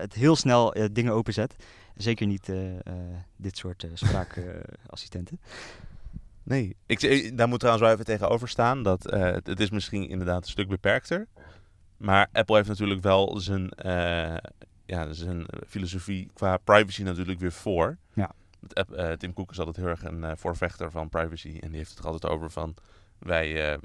het 0.00 0.14
heel 0.14 0.36
snel 0.36 0.74
dingen 0.92 1.12
openzet. 1.12 1.54
Zeker 1.96 2.26
niet 2.26 2.52
dit 3.36 3.56
soort 3.56 3.86
spraakassistenten. 3.94 5.40
Nee. 6.50 6.76
Ik, 6.86 7.36
daar 7.36 7.48
moet 7.48 7.58
trouwens 7.58 7.84
wel 7.86 7.94
even 7.94 8.04
tegenover 8.04 8.48
staan. 8.48 8.82
Dat, 8.82 9.06
eh, 9.06 9.20
het, 9.20 9.60
is 9.60 9.70
misschien 9.70 10.08
inderdaad 10.08 10.42
een 10.42 10.50
stuk 10.50 10.68
beperkter. 10.68 11.26
Maar 11.96 12.28
Apple 12.32 12.56
heeft 12.56 12.68
natuurlijk 12.68 13.02
wel 13.02 13.40
zijn, 13.40 13.70
eh, 13.70 14.36
ja, 14.84 15.12
zijn 15.12 15.46
filosofie 15.66 16.30
qua 16.34 16.56
privacy 16.56 17.02
natuurlijk 17.02 17.40
weer 17.40 17.52
voor. 17.52 17.96
Ja. 18.14 18.30
Eh, 18.72 19.12
Tim 19.12 19.32
Cook 19.32 19.50
is 19.50 19.58
altijd 19.58 19.76
heel 19.76 19.86
erg 19.86 20.04
een 20.04 20.36
voorvechter 20.36 20.90
van 20.90 21.08
privacy. 21.08 21.58
En 21.60 21.68
die 21.68 21.76
heeft 21.76 21.90
het 21.90 21.98
er 21.98 22.04
altijd 22.04 22.32
over 22.32 22.50
van... 22.50 22.74
Wij 23.18 23.78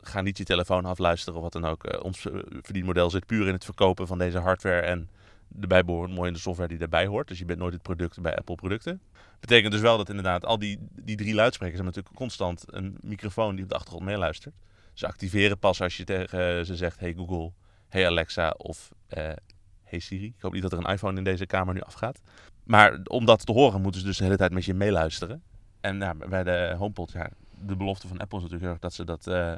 gaan 0.00 0.24
niet 0.24 0.38
je 0.38 0.44
telefoon 0.44 0.84
afluisteren 0.84 1.34
of 1.34 1.42
wat 1.42 1.52
dan 1.52 1.64
ook. 1.64 2.02
Ons 2.02 2.26
verdienmodel 2.62 3.10
zit 3.10 3.26
puur 3.26 3.46
in 3.46 3.52
het 3.52 3.64
verkopen 3.64 4.06
van 4.06 4.18
deze 4.18 4.38
hardware... 4.38 4.80
en 4.80 5.08
de 5.48 5.66
bijbehorende 5.66 6.16
mooie 6.16 6.38
software 6.38 6.68
die 6.68 6.78
daarbij 6.78 7.06
hoort. 7.06 7.28
Dus 7.28 7.38
je 7.38 7.44
bent 7.44 7.58
nooit 7.58 7.72
het 7.72 7.82
product 7.82 8.20
bij 8.20 8.36
Apple 8.36 8.54
producten. 8.54 9.00
Betekent 9.44 9.72
dus 9.72 9.80
wel 9.80 9.96
dat 9.96 10.08
inderdaad 10.08 10.44
al 10.44 10.58
die, 10.58 10.78
die 10.90 11.16
drie 11.16 11.34
luidsprekers 11.34 11.80
hebben 11.80 11.94
natuurlijk 11.94 12.16
constant 12.16 12.64
een 12.66 12.98
microfoon 13.00 13.54
die 13.54 13.64
op 13.64 13.70
de 13.70 13.74
achtergrond 13.74 14.04
meeluistert. 14.04 14.54
Ze 14.92 15.06
activeren 15.06 15.58
pas 15.58 15.80
als 15.80 15.96
je 15.96 16.04
tegen 16.04 16.58
eh, 16.58 16.64
ze 16.64 16.76
zegt: 16.76 17.00
Hey 17.00 17.14
Google, 17.14 17.52
Hey 17.88 18.06
Alexa 18.06 18.50
of 18.50 18.92
eh, 19.06 19.32
Hey 19.82 19.98
Siri. 19.98 20.26
Ik 20.26 20.40
hoop 20.40 20.52
niet 20.52 20.62
dat 20.62 20.72
er 20.72 20.78
een 20.78 20.92
iPhone 20.92 21.18
in 21.18 21.24
deze 21.24 21.46
kamer 21.46 21.74
nu 21.74 21.80
afgaat. 21.80 22.20
Maar 22.62 23.00
om 23.04 23.24
dat 23.24 23.46
te 23.46 23.52
horen 23.52 23.80
moeten 23.80 24.00
ze 24.00 24.06
dus 24.06 24.16
de 24.16 24.24
hele 24.24 24.36
tijd 24.36 24.52
met 24.52 24.64
je 24.64 24.74
meeluisteren. 24.74 25.42
En 25.80 25.98
nou, 25.98 26.28
bij 26.28 26.44
de 26.44 26.74
HomePod, 26.78 27.12
ja, 27.12 27.30
de 27.58 27.76
belofte 27.76 28.08
van 28.08 28.18
Apple 28.18 28.38
is 28.38 28.42
natuurlijk 28.42 28.62
heel 28.62 28.72
erg 28.72 28.80
dat 28.80 28.94
ze, 28.94 29.04
dat, 29.04 29.26
eh, 29.26 29.54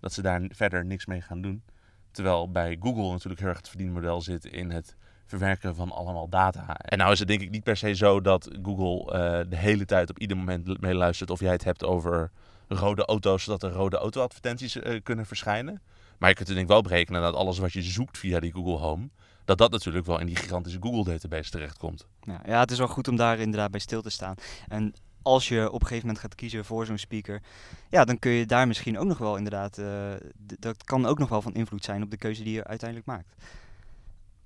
dat 0.00 0.12
ze 0.12 0.22
daar 0.22 0.42
verder 0.48 0.84
niks 0.84 1.06
mee 1.06 1.20
gaan 1.20 1.42
doen. 1.42 1.62
Terwijl 2.10 2.50
bij 2.50 2.76
Google 2.80 3.10
natuurlijk 3.10 3.40
heel 3.40 3.48
erg 3.48 3.58
het 3.58 3.68
verdienmodel 3.68 4.20
zit 4.20 4.44
in 4.44 4.70
het 4.70 4.96
verwerken 5.38 5.74
van 5.74 5.90
allemaal 5.90 6.28
data. 6.28 6.76
En 6.76 6.98
nou 6.98 7.12
is 7.12 7.18
het 7.18 7.28
denk 7.28 7.40
ik 7.40 7.50
niet 7.50 7.64
per 7.64 7.76
se 7.76 7.94
zo 7.94 8.20
dat 8.20 8.48
Google 8.62 9.12
eh, 9.12 9.50
de 9.50 9.56
hele 9.56 9.84
tijd 9.84 10.10
op 10.10 10.18
ieder 10.18 10.36
moment 10.36 10.80
meeluistert 10.80 11.30
of 11.30 11.40
jij 11.40 11.52
het 11.52 11.64
hebt 11.64 11.84
over 11.84 12.30
rode 12.68 13.04
auto's, 13.04 13.42
zodat 13.42 13.62
er 13.62 13.70
rode 13.70 13.96
auto-advertenties 13.96 14.76
eh, 14.76 15.02
kunnen 15.02 15.26
verschijnen. 15.26 15.82
Maar 16.18 16.28
je 16.28 16.34
kunt 16.34 16.48
er 16.48 16.54
denk 16.54 16.66
ik 16.66 16.72
wel 16.72 16.82
berekenen 16.82 17.22
dat 17.22 17.34
alles 17.34 17.58
wat 17.58 17.72
je 17.72 17.82
zoekt 17.82 18.18
via 18.18 18.40
die 18.40 18.52
Google 18.52 18.78
Home, 18.86 19.08
dat 19.44 19.58
dat 19.58 19.70
natuurlijk 19.70 20.06
wel 20.06 20.20
in 20.20 20.26
die 20.26 20.36
gigantische 20.36 20.78
Google-database 20.80 21.50
terechtkomt. 21.50 22.06
Ja, 22.20 22.40
ja, 22.46 22.60
het 22.60 22.70
is 22.70 22.78
wel 22.78 22.88
goed 22.88 23.08
om 23.08 23.16
daar 23.16 23.38
inderdaad 23.38 23.70
bij 23.70 23.80
stil 23.80 24.02
te 24.02 24.10
staan. 24.10 24.34
En 24.68 24.94
als 25.22 25.48
je 25.48 25.66
op 25.66 25.80
een 25.80 25.86
gegeven 25.86 26.06
moment 26.06 26.24
gaat 26.24 26.34
kiezen 26.34 26.64
voor 26.64 26.86
zo'n 26.86 26.98
speaker, 26.98 27.42
ja, 27.90 28.04
dan 28.04 28.18
kun 28.18 28.32
je 28.32 28.46
daar 28.46 28.66
misschien 28.66 28.98
ook 28.98 29.06
nog 29.06 29.18
wel 29.18 29.36
inderdaad, 29.36 29.78
eh, 29.78 30.12
dat 30.58 30.84
kan 30.84 31.06
ook 31.06 31.18
nog 31.18 31.28
wel 31.28 31.42
van 31.42 31.54
invloed 31.54 31.84
zijn 31.84 32.02
op 32.02 32.10
de 32.10 32.16
keuze 32.16 32.42
die 32.42 32.54
je 32.54 32.64
uiteindelijk 32.64 33.08
maakt. 33.08 33.34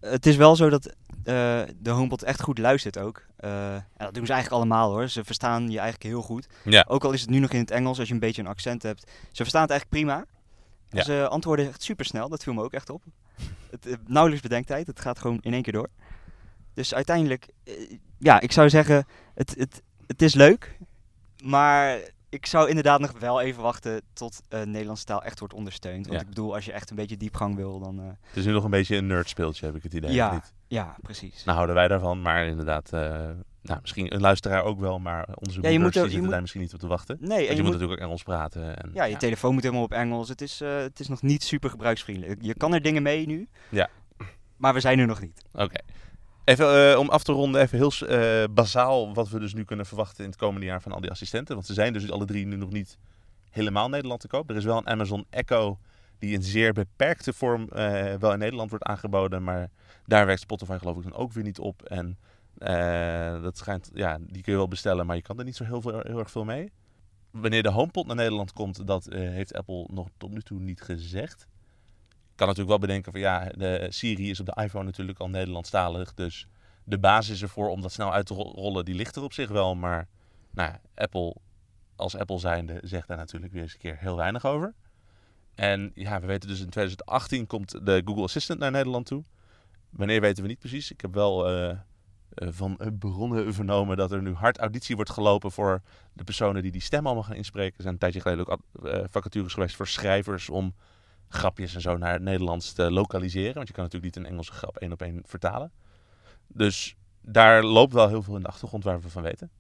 Het 0.01 0.27
is 0.27 0.37
wel 0.37 0.57
zo 0.57 0.69
dat 0.69 0.87
eh, 0.87 1.63
de 1.77 1.91
HomePod 1.91 2.23
echt 2.23 2.41
goed 2.41 2.59
luistert 2.59 2.99
ook. 2.99 3.27
Eh, 3.37 3.75
en 3.75 3.85
dat 3.97 4.15
doen 4.15 4.27
ze 4.27 4.33
eigenlijk 4.33 4.63
allemaal 4.63 4.91
hoor. 4.91 5.09
Ze 5.09 5.25
verstaan 5.25 5.63
je 5.71 5.79
eigenlijk 5.79 6.03
heel 6.03 6.23
goed. 6.23 6.47
Ja. 6.65 6.85
Ook 6.89 7.05
al 7.05 7.13
is 7.13 7.21
het 7.21 7.31
nu 7.31 7.39
nog 7.39 7.51
in 7.51 7.61
het 7.61 7.71
Engels, 7.71 7.99
als 7.99 8.09
je 8.09 8.15
een 8.15 8.21
beetje 8.21 8.43
een 8.43 8.49
accent 8.49 8.83
hebt. 8.83 9.11
Ze 9.33 9.43
verstaan 9.43 9.63
het 9.63 9.71
eigenlijk 9.71 9.91
prima. 9.91 10.25
Ja. 10.89 11.03
Ze 11.03 11.29
antwoorden 11.29 11.69
echt 11.69 11.83
super 11.83 12.05
snel, 12.05 12.29
dat 12.29 12.43
viel 12.43 12.53
me 12.53 12.63
ook 12.63 12.73
echt 12.73 12.91
op. 12.91 13.03
Het, 13.71 13.87
eh, 13.87 13.95
nauwelijks 14.07 14.43
bedenktijd, 14.43 14.87
het 14.87 15.01
gaat 15.01 15.19
gewoon 15.19 15.39
in 15.43 15.53
één 15.53 15.63
keer 15.63 15.73
door. 15.73 15.89
Dus 16.75 16.95
uiteindelijk, 16.95 17.49
eh, 17.65 17.75
ja, 18.19 18.41
ik 18.41 18.53
zou 18.53 18.69
zeggen, 18.69 19.07
het, 19.35 19.55
het, 19.59 19.83
het 20.07 20.23
is 20.23 20.35
leuk. 20.35 20.79
Maar 21.45 21.99
ik 22.37 22.47
zou 22.47 22.69
inderdaad 22.69 23.01
nog 23.01 23.13
wel 23.19 23.41
even 23.41 23.63
wachten 23.63 24.01
tot 24.13 24.41
eh 24.49 24.63
Nederlandse 24.63 25.05
taal 25.05 25.23
echt 25.23 25.39
wordt 25.39 25.55
ondersteund. 25.55 26.07
Want 26.07 26.19
Ja. 26.19 26.23
ik 26.23 26.29
bedoel, 26.29 26.55
als 26.55 26.65
je 26.65 26.73
echt 26.73 26.91
een 26.91 26.97
beetje 26.97 27.17
diepgang 27.17 27.57
wil, 27.57 27.81
dan... 27.81 27.99
eh, 28.01 28.07
Het 28.07 28.37
is 28.37 28.45
nu 28.45 28.53
nog 28.53 28.65
een 28.65 28.71
beetje 28.71 28.97
een 28.97 29.07
nerdspeeltje, 29.07 29.67
heb 29.67 29.75
ik 29.77 29.83
het 29.83 29.95
idee. 29.95 30.13
Ja. 30.13 30.33
Niet? 30.33 30.53
ja, 30.67 30.97
precies. 31.03 31.45
Nou 31.45 31.55
houden 31.57 31.77
wij 31.77 31.89
daarvan, 31.89 32.23
maar 32.23 32.47
inderdaad, 32.47 32.93
eh, 32.93 33.01
nou, 33.63 33.81
misschien 33.81 34.15
een 34.15 34.21
luisteraar 34.21 34.63
ook 34.65 34.81
wel, 34.81 34.99
maar 34.99 35.29
onze 35.35 35.61
Ja, 35.63 35.69
je 35.69 35.79
moet 35.79 35.93
die 35.93 36.03
zitten 36.03 36.21
moet- 36.21 36.31
daar 36.31 36.41
misschien 36.41 36.61
niet 36.61 36.75
op 36.75 36.81
te 36.81 36.87
wachten. 36.87 37.17
nee, 37.21 37.29
en 37.31 37.43
je, 37.43 37.49
je 37.49 37.49
moet 37.55 37.63
moet, 37.63 37.73
natuurlijk 37.73 38.01
ook 38.01 38.07
Engels 38.07 38.23
praten. 38.23 38.77
En, 38.83 38.91
ja, 38.95 39.05
je 39.05 39.17
telefoon 39.17 39.53
moet 39.55 39.63
helemaal 39.63 39.85
op 39.85 39.93
Engels. 39.93 40.29
Het 40.29 40.41
is, 40.41 40.59
het 40.59 41.01
is 41.01 41.09
nog 41.09 41.23
niet 41.23 41.43
super 41.43 41.71
gebruiksvriendelijk. 41.71 42.43
Je 42.43 42.55
kan 42.55 42.75
er 42.75 42.83
dingen 42.83 43.03
mee 43.03 43.27
nu. 43.27 43.49
Ja. 43.69 43.89
Maar 44.57 44.75
we 44.75 44.81
zijn 44.81 44.99
er 44.99 45.07
nog 45.07 45.21
niet. 45.21 45.43
Oké. 45.53 45.79
Even 46.47 46.91
eh, 46.93 46.99
om 46.99 47.09
af 47.09 47.23
te 47.23 47.33
ronden, 47.33 47.61
even 47.61 47.79
heel 47.79 47.93
eh, 48.09 48.45
bazaal 48.51 49.15
wat 49.15 49.29
we 49.29 49.39
dus 49.39 49.55
nu 49.55 49.65
kunnen 49.65 49.87
verwachten 49.87 50.25
in 50.25 50.31
het 50.31 50.39
komende 50.39 50.67
jaar 50.67 50.83
van 50.83 50.93
al 50.93 51.01
die 51.01 51.11
assistenten. 51.11 51.55
Want 51.55 51.67
ze 51.67 51.75
zijn 51.75 51.93
dus 51.93 52.11
alle 52.11 52.25
drie 52.25 52.47
nu 52.47 52.57
nog 52.57 52.71
niet 52.71 52.99
helemaal 53.51 53.89
Nederland 53.89 54.21
te 54.21 54.29
koop. 54.29 54.51
Er 54.51 54.57
is 54.57 54.65
wel 54.65 54.77
een 54.77 54.89
Amazon 54.89 55.27
Echo 55.31 55.79
die 56.19 56.33
in 56.33 56.43
zeer 56.43 56.73
beperkte 56.73 57.33
vorm 57.33 57.69
eh, 57.69 58.15
wel 58.15 58.33
in 58.33 58.39
Nederland 58.39 58.71
wordt 58.71 58.85
aangeboden. 58.85 59.45
Maar 59.45 59.71
daar 60.05 60.27
werkt 60.27 60.41
Spotify 60.41 60.79
geloof 60.79 60.97
ik 60.97 61.03
dan 61.03 61.15
ook 61.15 61.33
weer 61.33 61.45
niet 61.45 61.59
op. 61.59 61.83
En 61.83 62.19
dat 63.43 63.59
schijnt, 63.59 63.91
ja, 63.95 64.19
die 64.21 64.43
kun 64.43 64.53
je 64.53 64.59
wel 64.59 64.69
bestellen, 64.69 65.07
maar 65.07 65.17
je 65.17 65.23
kan 65.23 65.39
er 65.39 65.45
niet 65.45 65.57
zo 65.57 65.65
heel, 65.65 65.81
veel, 65.81 66.01
heel 66.01 66.19
erg 66.19 66.31
veel 66.31 66.45
mee. 66.45 66.73
Wanneer 67.31 67.63
de 67.63 67.71
HomePod 67.71 68.07
naar 68.07 68.17
Nederland 68.17 68.53
komt, 68.53 68.87
dat 68.87 69.07
heeft 69.11 69.55
Apple 69.55 69.87
nog 69.91 70.09
tot 70.17 70.31
nu 70.31 70.41
toe 70.41 70.61
niet 70.61 70.81
gezegd. 70.81 71.47
Kan 72.37 72.47
natuurlijk 72.47 72.79
wel 72.79 72.89
bedenken 72.89 73.13
van 73.13 73.21
ja, 73.21 73.45
de 73.45 73.87
Siri 73.89 74.31
is 74.31 74.41
op 74.41 74.47
de 74.47 74.63
iPhone 74.63 74.85
natuurlijk 74.85 75.19
al 75.19 75.29
Nederlandstalig. 75.29 76.15
Dus 76.15 76.47
de 76.85 76.99
basis 76.99 77.43
ervoor 77.43 77.69
om 77.69 77.81
dat 77.81 77.93
snel 77.93 78.13
uit 78.13 78.27
te 78.27 78.35
ro- 78.35 78.53
rollen, 78.55 78.85
die 78.85 78.95
ligt 78.95 79.17
er 79.17 79.23
op 79.23 79.33
zich 79.33 79.49
wel. 79.49 79.75
Maar 79.75 80.09
nou, 80.51 80.75
Apple 80.95 81.37
als 81.97 82.17
Apple 82.17 82.39
zijnde 82.39 82.81
zegt 82.83 83.09
daar 83.09 83.17
natuurlijk 83.17 83.53
weer 83.53 83.63
eens 83.63 83.73
een 83.73 83.79
keer 83.79 83.97
heel 83.99 84.17
weinig 84.17 84.45
over. 84.45 84.75
En 85.55 85.91
ja, 85.95 86.21
we 86.21 86.27
weten 86.27 86.49
dus 86.49 86.61
in 86.61 86.71
2018 86.71 87.47
komt 87.47 87.87
de 87.87 88.03
Google 88.05 88.23
Assistant 88.23 88.59
naar 88.59 88.71
Nederland 88.71 89.07
toe. 89.07 89.25
Wanneer 89.91 90.21
weten 90.21 90.43
we 90.43 90.49
niet 90.49 90.59
precies. 90.59 90.91
Ik 90.91 91.01
heb 91.01 91.15
wel 91.15 91.49
eh, 91.49 91.77
van 92.35 92.79
eh, 92.79 92.87
bronnen 92.99 93.55
vernomen 93.55 93.97
dat 93.97 94.13
er 94.13 94.23
nu 94.23 94.35
hard 94.35 94.59
auditie 94.59 94.97
wordt 94.97 95.11
gelopen 95.11 95.53
voor 95.53 95.83
de 96.13 96.25
personen 96.25 96.63
die 96.63 96.73
die 96.73 96.81
stem 96.81 97.07
allemaal 97.07 97.25
gaan 97.25 97.37
inspreken. 97.37 97.77
Er 97.77 97.83
zijn 97.83 97.93
een 97.93 98.01
tijdje 98.01 98.21
geleden 98.21 98.47
ook 98.47 98.61
vacatures 99.11 99.55
geweest 99.55 99.77
voor 99.77 99.87
schrijvers 99.87 100.49
om 100.49 100.75
grapjes 101.29 101.75
en 101.75 101.81
zo 101.81 101.97
naar 101.97 102.13
het 102.13 102.23
Nederlands 102.23 102.73
te 102.73 102.91
lokaliseren. 102.91 103.55
Want 103.55 103.69
je 103.69 103.75
kan 103.75 103.85
natuurlijk 103.85 104.15
niet 104.15 104.25
een 104.25 104.31
Engelse 104.31 104.53
grap 104.53 104.77
één 104.77 104.93
op 104.93 105.03
één 105.03 105.23
vertalen. 105.25 105.73
Dus 106.47 106.97
daar 107.21 107.63
loopt 107.65 107.93
wel 107.93 108.09
heel 108.09 108.23
veel 108.23 108.37
in 108.37 108.43
de 108.43 108.49
achtergrond 108.49 108.85
waar 108.85 109.01
we 109.01 109.09
van 109.09 109.23
weten. 109.23 109.51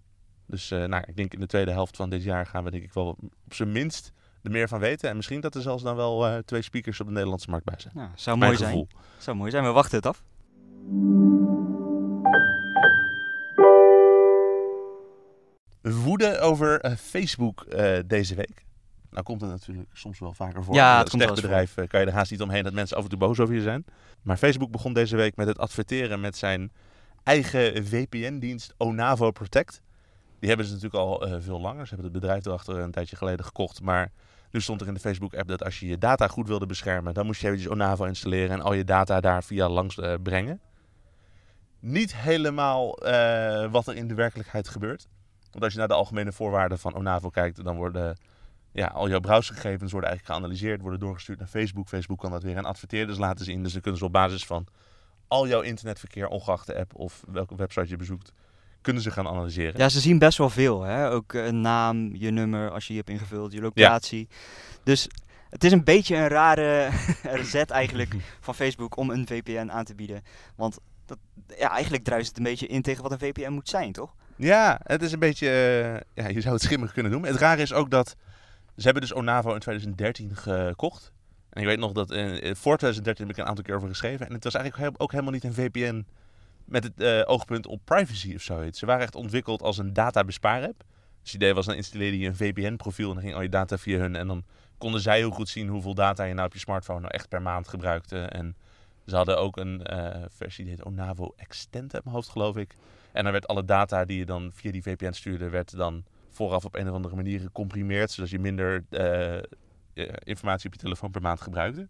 Dus 0.46 0.70
eh, 0.70 0.84
nou, 0.84 1.04
ik 1.06 1.16
denk 1.16 1.32
in 1.34 1.40
de 1.40 1.46
tweede 1.46 1.70
helft 1.70 1.96
van 1.96 2.10
dit 2.10 2.22
jaar 2.22 2.46
gaan 2.46 2.64
we 2.64 2.70
denk 2.70 2.82
ik 2.82 2.92
wel 2.92 3.16
op 3.44 3.54
zijn 3.54 3.72
minst 3.72 4.12
er 4.42 4.50
meer 4.50 4.68
van 4.68 4.80
weten. 4.80 5.10
En 5.10 5.16
misschien 5.16 5.40
dat 5.40 5.54
er 5.54 5.62
zelfs 5.62 5.82
dan 5.82 5.96
wel 5.96 6.26
eh, 6.26 6.38
twee 6.38 6.62
speakers 6.62 7.00
op 7.00 7.06
de 7.06 7.12
Nederlandse 7.12 7.50
markt 7.50 7.64
bij 7.64 7.78
zijn. 7.78 7.92
Ja, 7.96 8.10
zou 8.14 8.38
Mijn 8.38 8.52
mooi 8.52 8.64
gevoel. 8.64 8.86
zijn. 8.90 9.04
Zou 9.18 9.36
mooi 9.36 9.50
zijn. 9.50 9.64
We 9.64 9.70
wachten 9.70 9.96
het 9.96 10.06
af. 10.06 10.22
Woede 15.82 16.38
over 16.38 16.80
eh, 16.80 16.96
Facebook 16.96 17.66
deze 18.06 18.34
week. 18.34 18.65
Nou 19.16 19.28
komt 19.28 19.40
het 19.40 19.50
natuurlijk 19.50 19.88
soms 19.92 20.18
wel 20.18 20.32
vaker 20.32 20.64
voor. 20.64 20.74
Ja, 20.74 20.98
het 20.98 21.10
komt 21.10 21.22
techbedrijf 21.22 21.76
eh, 21.76 21.86
kan 21.88 22.00
je 22.00 22.06
er 22.06 22.12
haast 22.12 22.30
niet 22.30 22.42
omheen 22.42 22.62
dat 22.62 22.72
mensen 22.72 22.96
af 22.96 23.02
en 23.02 23.08
toe 23.08 23.18
boos 23.18 23.40
over 23.40 23.54
je 23.54 23.62
zijn. 23.62 23.84
Maar 24.22 24.36
Facebook 24.36 24.70
begon 24.70 24.92
deze 24.92 25.16
week 25.16 25.36
met 25.36 25.46
het 25.46 25.58
adverteren 25.58 26.20
met 26.20 26.36
zijn 26.36 26.72
eigen 27.22 27.86
VPN-dienst 27.86 28.74
Onavo 28.76 29.30
Protect. 29.30 29.82
Die 30.38 30.48
hebben 30.48 30.66
ze 30.66 30.72
natuurlijk 30.72 31.02
al 31.02 31.26
eh, 31.26 31.36
veel 31.40 31.60
langer. 31.60 31.86
Ze 31.86 31.94
hebben 31.94 32.12
het 32.12 32.20
bedrijf 32.20 32.46
erachter 32.46 32.78
een 32.78 32.90
tijdje 32.90 33.16
geleden 33.16 33.44
gekocht. 33.44 33.82
Maar 33.82 34.12
Nu 34.50 34.60
stond 34.60 34.80
er 34.80 34.86
in 34.86 34.94
de 34.94 35.00
Facebook-app 35.00 35.48
dat 35.48 35.64
als 35.64 35.80
je 35.80 35.86
je 35.86 35.98
data 35.98 36.28
goed 36.28 36.48
wilde 36.48 36.66
beschermen, 36.66 37.14
dan 37.14 37.26
moest 37.26 37.40
je 37.40 37.46
eventjes 37.46 37.70
Onavo 37.70 38.04
installeren 38.04 38.50
en 38.50 38.60
al 38.60 38.72
je 38.72 38.84
data 38.84 39.20
daar 39.20 39.44
via 39.44 39.68
langs 39.68 39.96
uh, 39.96 40.14
brengen. 40.22 40.60
Niet 41.80 42.16
helemaal 42.16 43.06
uh, 43.06 43.70
wat 43.70 43.86
er 43.86 43.96
in 43.96 44.08
de 44.08 44.14
werkelijkheid 44.14 44.68
gebeurt. 44.68 45.08
Want 45.50 45.64
als 45.64 45.72
je 45.72 45.78
naar 45.78 45.88
de 45.88 45.94
algemene 45.94 46.32
voorwaarden 46.32 46.78
van 46.78 46.94
Onavo 46.94 47.30
kijkt, 47.30 47.64
dan 47.64 47.76
worden 47.76 48.16
ja, 48.76 48.86
al 48.86 49.08
jouw 49.08 49.20
browsergegevens 49.20 49.92
worden 49.92 50.10
eigenlijk 50.10 50.38
geanalyseerd, 50.38 50.80
worden 50.80 51.00
doorgestuurd 51.00 51.38
naar 51.38 51.48
Facebook. 51.48 51.88
Facebook 51.88 52.18
kan 52.18 52.30
dat 52.30 52.42
weer 52.42 52.56
aan 52.56 52.64
adverteerders 52.64 53.18
laten 53.18 53.44
zien. 53.44 53.62
Dus 53.62 53.72
dan 53.72 53.80
kunnen 53.80 54.00
ze 54.00 54.06
op 54.06 54.12
basis 54.12 54.44
van 54.44 54.66
al 55.28 55.48
jouw 55.48 55.60
internetverkeer, 55.60 56.28
ongeacht 56.28 56.66
de 56.66 56.76
app 56.76 56.94
of 56.94 57.24
welke 57.28 57.56
website 57.56 57.88
je 57.88 57.96
bezoekt, 57.96 58.32
kunnen 58.80 59.02
ze 59.02 59.10
gaan 59.10 59.28
analyseren. 59.28 59.80
Ja, 59.80 59.88
ze 59.88 60.00
zien 60.00 60.18
best 60.18 60.38
wel 60.38 60.50
veel. 60.50 60.82
Hè? 60.82 61.10
Ook 61.10 61.32
een 61.32 61.60
naam, 61.60 62.14
je 62.14 62.30
nummer 62.30 62.70
als 62.70 62.86
je 62.86 62.92
je 62.92 62.98
hebt 62.98 63.10
ingevuld, 63.10 63.52
je 63.52 63.60
locatie. 63.60 64.28
Dus 64.82 65.08
het 65.50 65.64
is 65.64 65.72
een 65.72 65.84
beetje 65.84 66.16
een 66.16 66.28
rare 66.28 66.90
zet 67.42 67.70
eigenlijk 67.70 68.14
van 68.40 68.54
Facebook 68.54 68.96
om 68.96 69.10
een 69.10 69.26
VPN 69.26 69.68
aan 69.70 69.84
te 69.84 69.94
bieden. 69.94 70.22
Want 70.56 70.78
dat, 71.06 71.18
ja, 71.58 71.70
eigenlijk 71.70 72.04
druist 72.04 72.28
het 72.28 72.38
een 72.38 72.42
beetje 72.42 72.66
in 72.66 72.82
tegen 72.82 73.02
wat 73.02 73.12
een 73.12 73.18
VPN 73.18 73.50
moet 73.50 73.68
zijn, 73.68 73.92
toch? 73.92 74.14
Ja, 74.36 74.80
het 74.82 75.02
is 75.02 75.12
een 75.12 75.18
beetje, 75.18 75.46
uh, 76.16 76.24
ja, 76.24 76.30
je 76.30 76.40
zou 76.40 76.54
het 76.54 76.62
schimmig 76.62 76.92
kunnen 76.92 77.12
noemen. 77.12 77.30
Het 77.30 77.40
rare 77.40 77.62
is 77.62 77.72
ook 77.72 77.90
dat 77.90 78.16
ze 78.76 78.82
hebben 78.82 79.02
dus 79.02 79.14
Onavo 79.14 79.54
in 79.54 79.60
2013 79.60 80.36
gekocht. 80.36 81.12
En 81.50 81.60
ik 81.60 81.68
weet 81.68 81.78
nog 81.78 81.92
dat 81.92 82.10
in, 82.10 82.56
voor 82.56 82.76
2013 82.76 83.26
heb 83.26 83.36
ik 83.36 83.42
een 83.42 83.48
aantal 83.48 83.64
keer 83.64 83.76
over 83.76 83.88
geschreven. 83.88 84.26
En 84.26 84.32
het 84.32 84.44
was 84.44 84.54
eigenlijk 84.54 85.02
ook 85.02 85.10
helemaal 85.10 85.32
niet 85.32 85.44
een 85.44 85.54
VPN 85.54 86.06
met 86.64 86.84
het 86.84 86.92
uh, 86.96 87.22
oogpunt 87.24 87.66
op 87.66 87.80
privacy 87.84 88.34
of 88.34 88.42
zoiets. 88.42 88.78
Ze 88.78 88.86
waren 88.86 89.02
echt 89.02 89.14
ontwikkeld 89.14 89.62
als 89.62 89.78
een 89.78 89.92
databespaar-app. 89.92 90.84
Dus 91.22 91.32
het 91.32 91.42
idee 91.42 91.54
was, 91.54 91.66
dan 91.66 91.74
installeerde 91.74 92.18
je 92.18 92.26
een 92.26 92.36
VPN-profiel 92.36 93.08
en 93.08 93.14
dan 93.14 93.22
ging 93.22 93.34
al 93.34 93.42
je 93.42 93.48
data 93.48 93.78
via 93.78 93.98
hun. 93.98 94.16
En 94.16 94.26
dan 94.26 94.44
konden 94.78 95.00
zij 95.00 95.18
heel 95.18 95.30
goed 95.30 95.48
zien 95.48 95.68
hoeveel 95.68 95.94
data 95.94 96.24
je 96.24 96.34
nou 96.34 96.46
op 96.46 96.52
je 96.52 96.58
smartphone 96.58 97.00
nou 97.00 97.12
echt 97.12 97.28
per 97.28 97.42
maand 97.42 97.68
gebruikte. 97.68 98.18
En 98.18 98.56
ze 99.06 99.16
hadden 99.16 99.38
ook 99.38 99.56
een 99.56 99.86
versie 100.28 100.64
die 100.64 100.74
heet 100.74 100.84
Onavo 100.84 101.32
Extend 101.36 101.94
uit 101.94 102.04
mijn 102.04 102.16
hoofd, 102.16 102.28
geloof 102.28 102.56
ik. 102.56 102.74
En 103.12 103.22
dan 103.22 103.32
werd 103.32 103.46
alle 103.46 103.64
data 103.64 104.04
die 104.04 104.18
je 104.18 104.26
dan 104.26 104.50
via 104.54 104.70
die 104.70 104.82
VPN 104.82 105.12
stuurde, 105.12 105.48
werd 105.48 105.76
dan 105.76 106.04
vooraf 106.36 106.64
op 106.64 106.74
een 106.74 106.88
of 106.88 106.94
andere 106.94 107.16
manier 107.16 107.40
gecomprimeerd, 107.40 108.10
zodat 108.10 108.30
je 108.30 108.38
minder 108.38 108.84
uh, 108.90 109.38
informatie 110.24 110.66
op 110.66 110.72
je 110.74 110.80
telefoon 110.80 111.10
per 111.10 111.20
maand 111.20 111.40
gebruikte. 111.40 111.88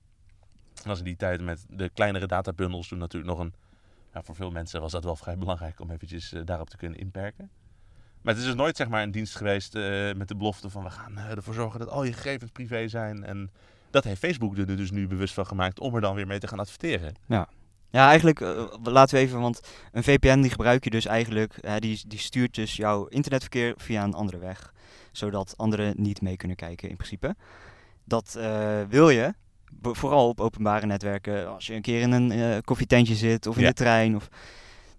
Dat 0.75 0.85
was 0.85 0.99
in 0.99 1.05
die 1.05 1.17
tijd 1.17 1.41
met 1.43 1.67
de 1.69 1.89
kleinere 1.89 2.27
databundles 2.27 2.89
toen 2.89 2.99
natuurlijk 2.99 3.33
nog 3.33 3.41
een... 3.41 3.55
Ja, 4.13 4.23
voor 4.23 4.35
veel 4.35 4.51
mensen 4.51 4.81
was 4.81 4.93
dat 4.93 5.05
wel 5.05 5.17
vrij 5.17 5.39
belangrijk 5.39 5.81
om 5.81 5.91
eventjes 5.91 6.33
uh, 6.33 6.41
daarop 6.45 6.71
te 6.71 6.77
kunnen 6.77 6.99
inperken. 6.99 7.51
Maar 8.23 8.35
het 8.35 8.43
is 8.43 8.49
dus 8.49 8.59
nooit 8.59 8.77
zeg 8.77 8.89
maar, 8.89 9.03
een 9.03 9.11
dienst 9.11 9.37
geweest 9.37 9.75
met 10.17 10.29
de 10.29 10.37
belofte 10.37 10.71
van 10.71 10.83
we 10.83 10.91
gaan 10.91 11.19
ervoor 11.19 11.55
zorgen 11.55 11.79
dat 11.79 11.89
al 11.89 12.05
je 12.05 12.13
gegevens 12.13 12.51
privé 12.51 12.89
zijn. 12.89 13.25
En 13.25 13.51
dat 13.91 14.05
heeft 14.05 14.19
Facebook 14.19 14.59
er 14.59 14.77
dus 14.77 14.91
nu 14.91 15.07
bewust 15.07 15.35
van 15.35 15.47
gemaakt 15.47 15.81
om 15.81 15.95
er 15.95 16.01
dan 16.01 16.15
weer 16.15 16.27
mee 16.27 16.39
te 16.39 16.49
gaan 16.49 16.59
adverteren. 16.59 17.15
Ja, 17.27 17.49
ja, 17.91 18.09
eigenlijk 18.09 18.41
uh, 18.41 18.65
laten 18.83 19.15
we 19.15 19.21
even, 19.21 19.41
want 19.41 19.61
een 19.93 20.03
VPN 20.03 20.41
die 20.41 20.51
gebruik 20.51 20.85
je 20.85 20.91
dus 20.91 21.07
eigenlijk, 21.07 21.59
uh, 21.61 21.75
die, 21.79 22.03
die 22.07 22.19
stuurt 22.19 22.55
dus 22.55 22.77
jouw 22.77 23.07
internetverkeer 23.07 23.75
via 23.77 24.05
een 24.05 24.15
andere 24.15 24.39
weg. 24.39 24.75
Zodat 25.13 25.55
anderen 25.57 25.95
niet 25.97 26.21
mee 26.21 26.37
kunnen 26.37 26.57
kijken 26.57 26.89
in 26.89 26.97
principe. 26.97 27.37
Dat 28.05 28.35
uh, 28.39 28.81
wil 28.89 29.11
je, 29.11 29.35
vooral 29.83 30.29
op 30.29 30.41
openbare 30.41 30.87
netwerken, 30.87 31.49
als 31.49 31.67
je 31.67 31.75
een 31.75 31.83
keer 31.83 32.01
in 32.01 32.13
een 32.13 32.65
koffietentje 32.65 33.15
zit 33.15 33.47
of 33.47 33.57
in 33.57 33.63
ja. 33.63 33.69
de 33.69 33.75
trein. 33.75 34.17
Of, 34.17 34.29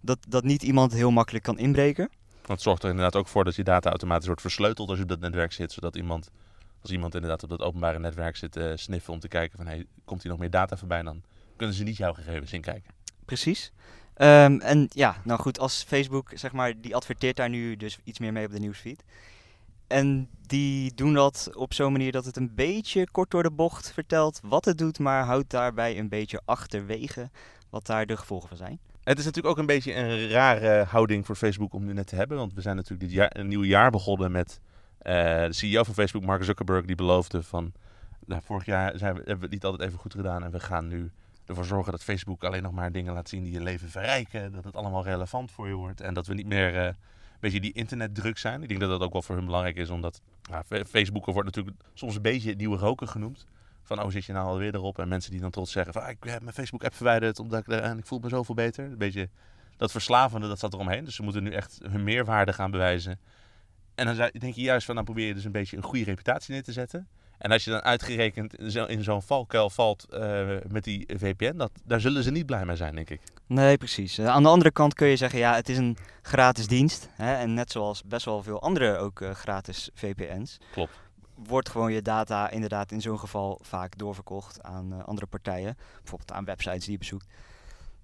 dat, 0.02 0.18
dat 0.28 0.44
niet 0.44 0.64
iemand 0.64 0.94
heel 0.94 1.12
makkelijk 1.12 1.44
kan 1.44 1.58
inbreken. 1.58 2.10
Want 2.32 2.48
het 2.48 2.62
zorgt 2.62 2.84
er 2.84 2.90
inderdaad 2.90 3.16
ook 3.16 3.28
voor 3.28 3.44
dat 3.44 3.56
je 3.56 3.64
data 3.64 3.90
automatisch 3.90 4.26
wordt 4.26 4.42
versleuteld 4.42 4.88
als 4.90 4.98
je 4.98 5.04
op 5.04 5.10
dat 5.10 5.20
netwerk 5.20 5.52
zit. 5.52 5.72
Zodat 5.72 5.96
iemand, 5.96 6.30
als 6.82 6.92
iemand 6.92 7.16
inderdaad 7.16 7.44
op 7.44 7.50
dat 7.50 7.62
openbare 7.62 8.00
netwerk 8.00 8.36
zit 8.36 8.60
sniffen 8.76 9.14
om 9.14 9.20
te 9.20 9.28
kijken 9.28 9.58
van 9.58 9.68
hey, 9.68 9.86
komt 10.06 10.22
hier 10.22 10.32
nog 10.32 10.40
meer 10.40 10.50
data 10.50 10.78
voorbij 10.78 11.04
dan 11.04 11.24
kunnen 11.58 11.76
ze 11.76 11.84
niet 11.84 11.98
jouw 11.98 12.14
gegevens 12.14 12.54
inkijken. 12.54 12.92
Precies. 13.26 13.72
Um, 14.18 14.62
en 14.62 14.88
ja, 14.90 15.16
nou 15.24 15.40
goed, 15.40 15.60
als 15.60 15.84
Facebook, 15.84 16.32
zeg 16.34 16.52
maar, 16.52 16.82
die 16.82 16.96
adverteert 16.96 17.36
daar 17.36 17.50
nu 17.50 17.76
dus 17.76 18.00
iets 18.04 18.20
meer 18.20 18.34
mee 18.34 18.46
op 18.46 18.52
de 18.52 18.60
nieuwsfeed. 18.60 19.04
En 19.88 20.30
die 20.48 20.94
doen 20.94 21.14
dat 21.14 21.50
op 21.54 21.74
zo'n 21.74 21.92
manier 21.92 22.12
dat 22.12 22.26
het 22.26 22.38
een 22.38 22.56
beetje 22.56 23.12
kort 23.12 23.32
door 23.32 23.44
de 23.44 23.52
bocht 23.52 23.92
vertelt 23.92 24.40
wat 24.44 24.66
het 24.66 24.78
doet, 24.78 25.00
maar 25.00 25.24
houdt 25.24 25.50
daarbij 25.50 26.00
een 26.00 26.10
beetje 26.10 26.42
achterwege 26.46 27.30
wat 27.70 27.86
daar 27.86 28.06
de 28.06 28.18
gevolgen 28.18 28.48
van 28.48 28.58
zijn. 28.58 28.80
Het 29.04 29.20
is 29.20 29.26
natuurlijk 29.26 29.54
ook 29.54 29.60
een 29.60 29.66
beetje 29.66 29.96
een 29.96 30.30
rare 30.30 30.84
houding 30.84 31.26
voor 31.26 31.36
Facebook 31.36 31.74
om 31.74 31.86
nu 31.86 31.94
net 31.94 32.08
te 32.08 32.16
hebben. 32.16 32.38
Want 32.38 32.54
we 32.54 32.62
zijn 32.62 32.76
natuurlijk 32.76 33.04
dit 33.04 33.12
jaar, 33.12 33.30
een 33.36 33.48
nieuw 33.48 33.64
jaar 33.64 33.92
begonnen 33.92 34.32
met 34.32 34.60
uh, 35.02 35.14
de 35.46 35.54
CEO 35.54 35.84
van 35.84 35.94
Facebook, 35.94 36.24
Mark 36.24 36.44
Zuckerberg, 36.44 36.86
die 36.86 36.96
beloofde 36.96 37.44
van... 37.44 37.72
Nou, 38.26 38.42
vorig 38.46 38.66
jaar 38.66 38.98
zijn 38.98 39.14
we, 39.14 39.18
hebben 39.18 39.38
we 39.38 39.44
het 39.44 39.52
niet 39.52 39.66
altijd 39.66 39.90
even 39.90 40.00
goed 40.00 40.14
gedaan 40.14 40.44
en 40.44 40.52
we 40.52 40.60
gaan 40.60 40.88
nu 40.88 41.12
ervoor 41.48 41.66
zorgen 41.66 41.92
dat 41.92 42.04
Facebook 42.04 42.44
alleen 42.44 42.64
nog 42.64 42.72
maar 42.72 42.92
dingen 42.92 43.14
laat 43.14 43.30
zien 43.30 43.44
die 43.44 43.52
je 43.52 43.62
leven 43.62 43.90
verrijken. 43.90 44.52
Dat 44.52 44.64
het 44.64 44.76
allemaal 44.76 45.04
relevant 45.04 45.52
voor 45.52 45.68
je 45.68 45.74
wordt. 45.74 46.02
En 46.02 46.14
dat 46.14 46.28
we 46.28 46.34
niet 46.34 46.48
meer 46.48 46.76
uh, 46.76 46.84
een 46.84 46.96
beetje 47.40 47.60
die 47.60 47.74
internetdruk 47.74 48.38
zijn. 48.38 48.62
Ik 48.62 48.68
denk 48.68 48.80
dat 48.80 48.90
dat 48.90 49.02
ook 49.02 49.14
wel 49.14 49.22
voor 49.22 49.36
hun 49.36 49.46
belangrijk 49.46 49.76
is. 49.76 49.90
Omdat 49.90 50.22
nou, 50.50 50.86
Facebook 50.86 51.26
wordt 51.26 51.46
natuurlijk 51.46 51.78
soms 51.94 52.16
een 52.16 52.22
beetje 52.22 52.56
nieuwe 52.56 52.78
roken 52.78 53.08
genoemd. 53.08 53.46
Van, 53.84 54.04
oh, 54.04 54.12
zit 54.12 54.26
je 54.26 54.34
nou 54.34 54.48
alweer 54.48 54.76
erop? 54.76 55.00
En 55.00 55.08
mensen 55.08 55.32
die 55.32 55.40
dan 55.40 55.52
trots 55.52 55.72
zeggen 55.72 55.94
van, 55.94 56.02
ah, 56.02 56.10
ik 56.10 56.24
heb 56.24 56.42
mijn 56.42 56.54
Facebook-app 56.54 56.94
verwijderd 56.96 57.40
omdat 57.40 57.60
ik, 57.60 57.68
en 57.68 57.98
ik 57.98 58.06
voel 58.06 58.20
me 58.20 58.30
zoveel 58.30 58.56
beter. 58.56 58.86
Een 58.86 58.98
beetje 58.98 59.30
dat 59.78 59.92
verslavende, 59.92 60.48
dat 60.48 60.60
zat 60.60 60.74
eromheen. 60.74 61.06
Dus 61.06 61.16
ze 61.16 61.24
moeten 61.24 61.44
nu 61.44 61.52
echt 61.52 61.80
hun 61.84 62.04
meerwaarde 62.04 62.54
gaan 62.54 62.72
bewijzen. 62.72 63.20
En 63.96 64.06
dan 64.06 64.16
denk 64.16 64.54
je 64.54 64.62
juist 64.62 64.86
van, 64.86 64.96
dan 64.96 65.04
probeer 65.04 65.28
je 65.28 65.34
dus 65.34 65.46
een 65.46 65.52
beetje 65.52 65.78
een 65.78 65.84
goede 65.84 66.04
reputatie 66.04 66.54
neer 66.54 66.64
te 66.64 66.72
zetten. 66.72 67.08
En 67.38 67.52
als 67.52 67.64
je 67.64 67.72
dan 67.72 67.82
uitgerekend 67.82 68.60
in 68.88 69.04
zo'n 69.04 69.22
valkuil 69.22 69.70
valt 69.70 70.06
uh, 70.10 70.58
met 70.68 70.84
die 70.84 71.06
VPN, 71.18 71.58
dat, 71.58 71.72
daar 71.86 72.02
zullen 72.02 72.24
ze 72.24 72.32
niet 72.32 72.46
blij 72.46 72.66
mee 72.66 72.76
zijn, 72.76 72.96
denk 72.96 73.10
ik. 73.10 73.22
Nee, 73.48 73.78
precies. 73.78 74.20
Uh, 74.20 74.28
aan 74.28 74.44
de 74.44 74.50
andere 74.50 74.72
kant 74.72 74.94
kun 74.94 75.08
je 75.08 75.16
zeggen, 75.16 75.40
ja, 75.40 75.56
het 75.56 75.70
is 75.70 75.78
een 75.78 75.98
gratis 76.22 76.68
dienst. 76.68 77.10
Hè, 77.12 77.36
en 77.36 77.54
net 77.54 77.72
zoals 77.72 78.04
best 78.04 78.26
wel 78.26 78.44
veel 78.44 78.62
andere 78.62 78.98
ook 78.98 79.20
uh, 79.20 79.32
gratis 79.32 79.90
VPN's. 79.94 80.58
Klopt. 80.72 81.00
Wordt 81.36 81.70
gewoon 81.70 81.94
je 81.94 82.02
data 82.02 82.50
inderdaad 82.50 82.92
in 82.92 83.02
zo'n 83.02 83.20
geval 83.20 83.60
vaak 83.62 83.98
doorverkocht 83.98 84.64
aan 84.64 85.06
andere 85.06 85.28
partijen. 85.28 85.78
Bijvoorbeeld 85.98 86.32
aan 86.32 86.46
websites 86.46 86.84
die 86.84 86.92
je 86.92 86.98
bezoekt. 86.98 87.28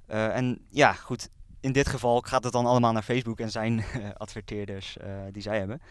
en 0.07 0.65
ja, 0.69 0.93
goed, 0.93 1.29
in 1.59 1.71
dit 1.71 1.87
geval 1.87 2.21
gaat 2.21 2.43
het 2.43 2.53
dan 2.53 2.65
allemaal 2.65 2.91
naar 2.91 3.03
Facebook 3.03 3.39
en 3.39 3.51
zijn 3.51 3.83
adverteerders 4.17 4.97
die 5.31 5.41
zij 5.41 5.57
hebben. 5.57 5.81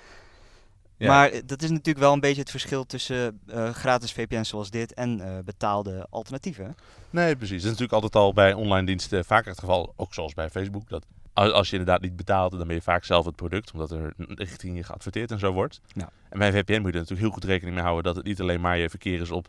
Maar 1.08 1.28
eh, 1.28 1.40
dat 1.46 1.62
is 1.62 1.70
natuurlijk 1.70 1.98
wel 1.98 2.12
een 2.12 2.20
beetje 2.20 2.40
het 2.40 2.50
verschil 2.50 2.86
tussen 2.86 3.40
uh, 3.46 3.70
gratis 3.70 4.12
VPN's 4.12 4.48
zoals 4.48 4.70
dit 4.70 4.94
en 4.94 5.18
uh, 5.18 5.38
betaalde 5.44 6.06
alternatieven. 6.10 6.76
Nee, 7.10 7.36
precies. 7.36 7.62
Dat 7.62 7.72
is 7.72 7.78
natuurlijk 7.78 7.92
altijd 7.92 8.16
al 8.16 8.32
bij 8.32 8.52
online 8.52 8.86
diensten 8.86 9.24
vaker 9.24 9.50
het 9.50 9.60
geval, 9.60 9.92
ook 9.96 10.14
zoals 10.14 10.34
bij 10.34 10.50
Facebook. 10.50 10.88
Dat 10.88 11.06
als 11.34 11.70
je 11.70 11.76
inderdaad 11.76 12.02
niet 12.02 12.16
betaalt, 12.16 12.52
dan 12.52 12.66
ben 12.66 12.76
je 12.76 12.82
vaak 12.82 13.04
zelf 13.04 13.24
het 13.24 13.36
product, 13.36 13.72
omdat 13.72 13.90
er 13.90 14.12
richting 14.16 14.76
je 14.76 14.82
geadverteerd 14.82 15.30
en 15.30 15.38
zo 15.38 15.52
wordt. 15.52 15.80
Ja. 15.86 16.10
En 16.28 16.38
bij 16.38 16.52
VPN 16.52 16.72
moet 16.72 16.86
je 16.86 16.92
er 16.92 16.98
natuurlijk 16.98 17.20
heel 17.20 17.30
goed 17.30 17.44
rekening 17.44 17.74
mee 17.74 17.84
houden 17.84 18.04
dat 18.04 18.16
het 18.16 18.24
niet 18.24 18.40
alleen 18.40 18.60
maar 18.60 18.78
je 18.78 18.90
verkeer 18.90 19.20
is 19.20 19.30
op 19.30 19.48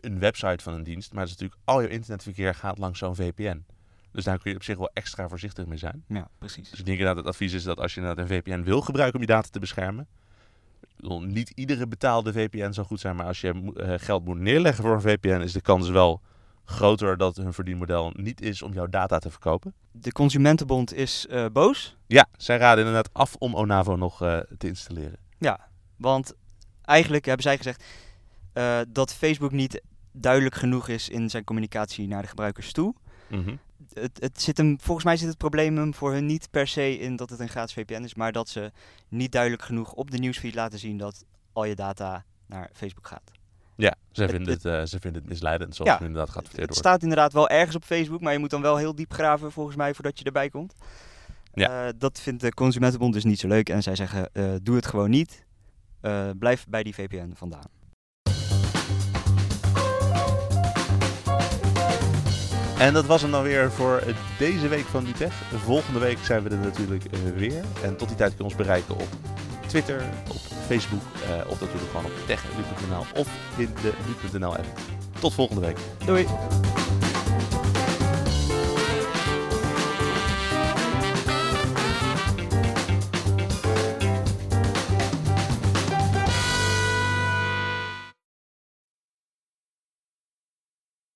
een 0.00 0.18
website 0.18 0.62
van 0.64 0.72
een 0.72 0.82
dienst, 0.82 1.12
maar 1.12 1.22
het 1.22 1.30
is 1.30 1.36
natuurlijk 1.36 1.68
al 1.68 1.80
je 1.80 1.88
internetverkeer 1.88 2.54
gaat 2.54 2.78
langs 2.78 2.98
zo'n 2.98 3.14
VPN. 3.14 3.64
Dus 4.12 4.24
daar 4.24 4.38
kun 4.38 4.50
je 4.50 4.56
op 4.56 4.62
zich 4.62 4.76
wel 4.76 4.90
extra 4.92 5.28
voorzichtig 5.28 5.66
mee 5.66 5.78
zijn. 5.78 6.04
Ja, 6.08 6.28
precies. 6.38 6.70
Dus 6.70 6.78
ik 6.78 6.86
denk 6.86 7.00
dat 7.00 7.16
het 7.16 7.26
advies 7.26 7.52
is 7.52 7.62
dat 7.62 7.78
als 7.78 7.94
je 7.94 8.00
inderdaad 8.00 8.24
een 8.24 8.36
VPN 8.36 8.62
wil 8.62 8.80
gebruiken 8.80 9.20
om 9.20 9.26
je 9.26 9.32
data 9.32 9.48
te 9.50 9.58
beschermen, 9.58 10.08
niet 11.20 11.50
iedere 11.54 11.86
betaalde 11.86 12.32
VPN 12.32 12.72
zou 12.72 12.86
goed 12.86 13.00
zijn, 13.00 13.16
maar 13.16 13.26
als 13.26 13.40
je 13.40 13.72
uh, 13.76 13.94
geld 13.96 14.24
moet 14.24 14.38
neerleggen 14.38 14.84
voor 14.84 14.94
een 14.94 15.00
VPN, 15.00 15.40
is 15.40 15.52
de 15.52 15.60
kans 15.60 15.88
wel 15.88 16.20
groter 16.64 17.16
dat 17.16 17.36
hun 17.36 17.52
verdienmodel 17.52 18.12
niet 18.14 18.40
is 18.40 18.62
om 18.62 18.72
jouw 18.72 18.86
data 18.86 19.18
te 19.18 19.30
verkopen. 19.30 19.74
De 19.92 20.12
Consumentenbond 20.12 20.94
is 20.94 21.26
uh, 21.30 21.46
boos. 21.52 21.96
Ja, 22.06 22.26
zij 22.36 22.56
raden 22.56 22.86
inderdaad 22.86 23.14
af 23.14 23.34
om 23.38 23.54
Onavo 23.54 23.96
nog 23.96 24.22
uh, 24.22 24.38
te 24.58 24.66
installeren. 24.66 25.18
Ja, 25.38 25.68
want 25.96 26.34
eigenlijk 26.84 27.24
hebben 27.24 27.42
zij 27.42 27.56
gezegd 27.56 27.84
dat 28.88 29.14
Facebook 29.14 29.52
niet 29.52 29.82
duidelijk 30.12 30.54
genoeg 30.54 30.88
is 30.88 31.08
in 31.08 31.30
zijn 31.30 31.44
communicatie 31.44 32.08
naar 32.08 32.22
de 32.22 32.28
gebruikers 32.28 32.72
toe. 32.72 32.94
Mm 33.30 33.44
-hmm 33.44 33.58
het, 33.92 34.20
het 34.20 34.42
zit 34.42 34.56
hem, 34.56 34.76
volgens 34.80 35.06
mij 35.06 35.16
zit 35.16 35.28
het 35.28 35.38
probleem 35.38 35.76
hem 35.76 35.94
voor 35.94 36.12
hun 36.12 36.26
niet 36.26 36.50
per 36.50 36.68
se 36.68 36.98
in 36.98 37.16
dat 37.16 37.30
het 37.30 37.40
een 37.40 37.48
gratis 37.48 37.72
VPN 37.74 38.02
is, 38.02 38.14
maar 38.14 38.32
dat 38.32 38.48
ze 38.48 38.72
niet 39.08 39.32
duidelijk 39.32 39.62
genoeg 39.62 39.92
op 39.92 40.10
de 40.10 40.18
nieuwsfeed 40.18 40.54
laten 40.54 40.78
zien 40.78 40.98
dat 40.98 41.24
al 41.52 41.64
je 41.64 41.74
data 41.74 42.24
naar 42.46 42.70
Facebook 42.72 43.06
gaat. 43.06 43.30
Ja, 43.76 43.94
ze, 44.12 44.22
het, 44.22 44.30
vinden, 44.30 44.52
het, 44.52 44.64
uh, 44.64 44.82
ze 44.82 45.00
vinden 45.00 45.20
het 45.20 45.30
misleidend, 45.30 45.74
zoals 45.74 45.90
ja, 45.90 45.96
het 45.96 46.06
inderdaad 46.06 46.56
Het 46.56 46.74
staat 46.74 47.02
inderdaad 47.02 47.32
wel 47.32 47.48
ergens 47.48 47.76
op 47.76 47.84
Facebook, 47.84 48.20
maar 48.20 48.32
je 48.32 48.38
moet 48.38 48.50
dan 48.50 48.62
wel 48.62 48.76
heel 48.76 48.94
diep 48.94 49.12
graven 49.12 49.52
volgens 49.52 49.76
mij 49.76 49.94
voordat 49.94 50.18
je 50.18 50.24
erbij 50.24 50.48
komt. 50.48 50.74
Ja. 51.54 51.86
Uh, 51.86 51.92
dat 51.98 52.20
vindt 52.20 52.40
de 52.40 52.54
Consumentenbond 52.54 53.12
dus 53.12 53.24
niet 53.24 53.40
zo 53.40 53.48
leuk 53.48 53.68
en 53.68 53.82
zij 53.82 53.94
zeggen, 53.94 54.30
uh, 54.32 54.52
doe 54.62 54.76
het 54.76 54.86
gewoon 54.86 55.10
niet. 55.10 55.44
blijf 56.38 56.66
bij 56.68 56.82
die 56.82 56.94
VPN 56.94 57.32
vandaan. 57.34 57.79
En 62.80 62.92
dat 62.92 63.06
was 63.06 63.22
hem 63.22 63.30
dan 63.30 63.42
weer 63.42 63.72
voor 63.72 64.02
deze 64.38 64.68
week 64.68 64.86
van 64.86 65.04
Nutech. 65.04 65.34
Volgende 65.64 65.98
week 65.98 66.18
zijn 66.22 66.42
we 66.42 66.50
er 66.50 66.56
natuurlijk 66.56 67.04
weer. 67.36 67.64
En 67.82 67.96
tot 67.96 68.08
die 68.08 68.16
tijd 68.16 68.30
kun 68.34 68.38
je 68.38 68.44
ons 68.44 68.54
bereiken 68.54 68.94
op 68.94 69.08
Twitter, 69.66 70.02
op 70.28 70.40
Facebook 70.66 71.02
of 71.48 71.60
natuurlijk 71.60 71.90
gewoon 71.90 72.04
op 72.04 72.12
tech.nu.nl 72.26 73.20
of 73.20 73.28
in 73.56 73.74
de 73.82 73.92
nu.nl 74.32 74.56
app. 74.56 74.66
Tot 75.20 75.34
volgende 75.34 75.60
week. 75.60 75.76
Doei! 76.04 76.26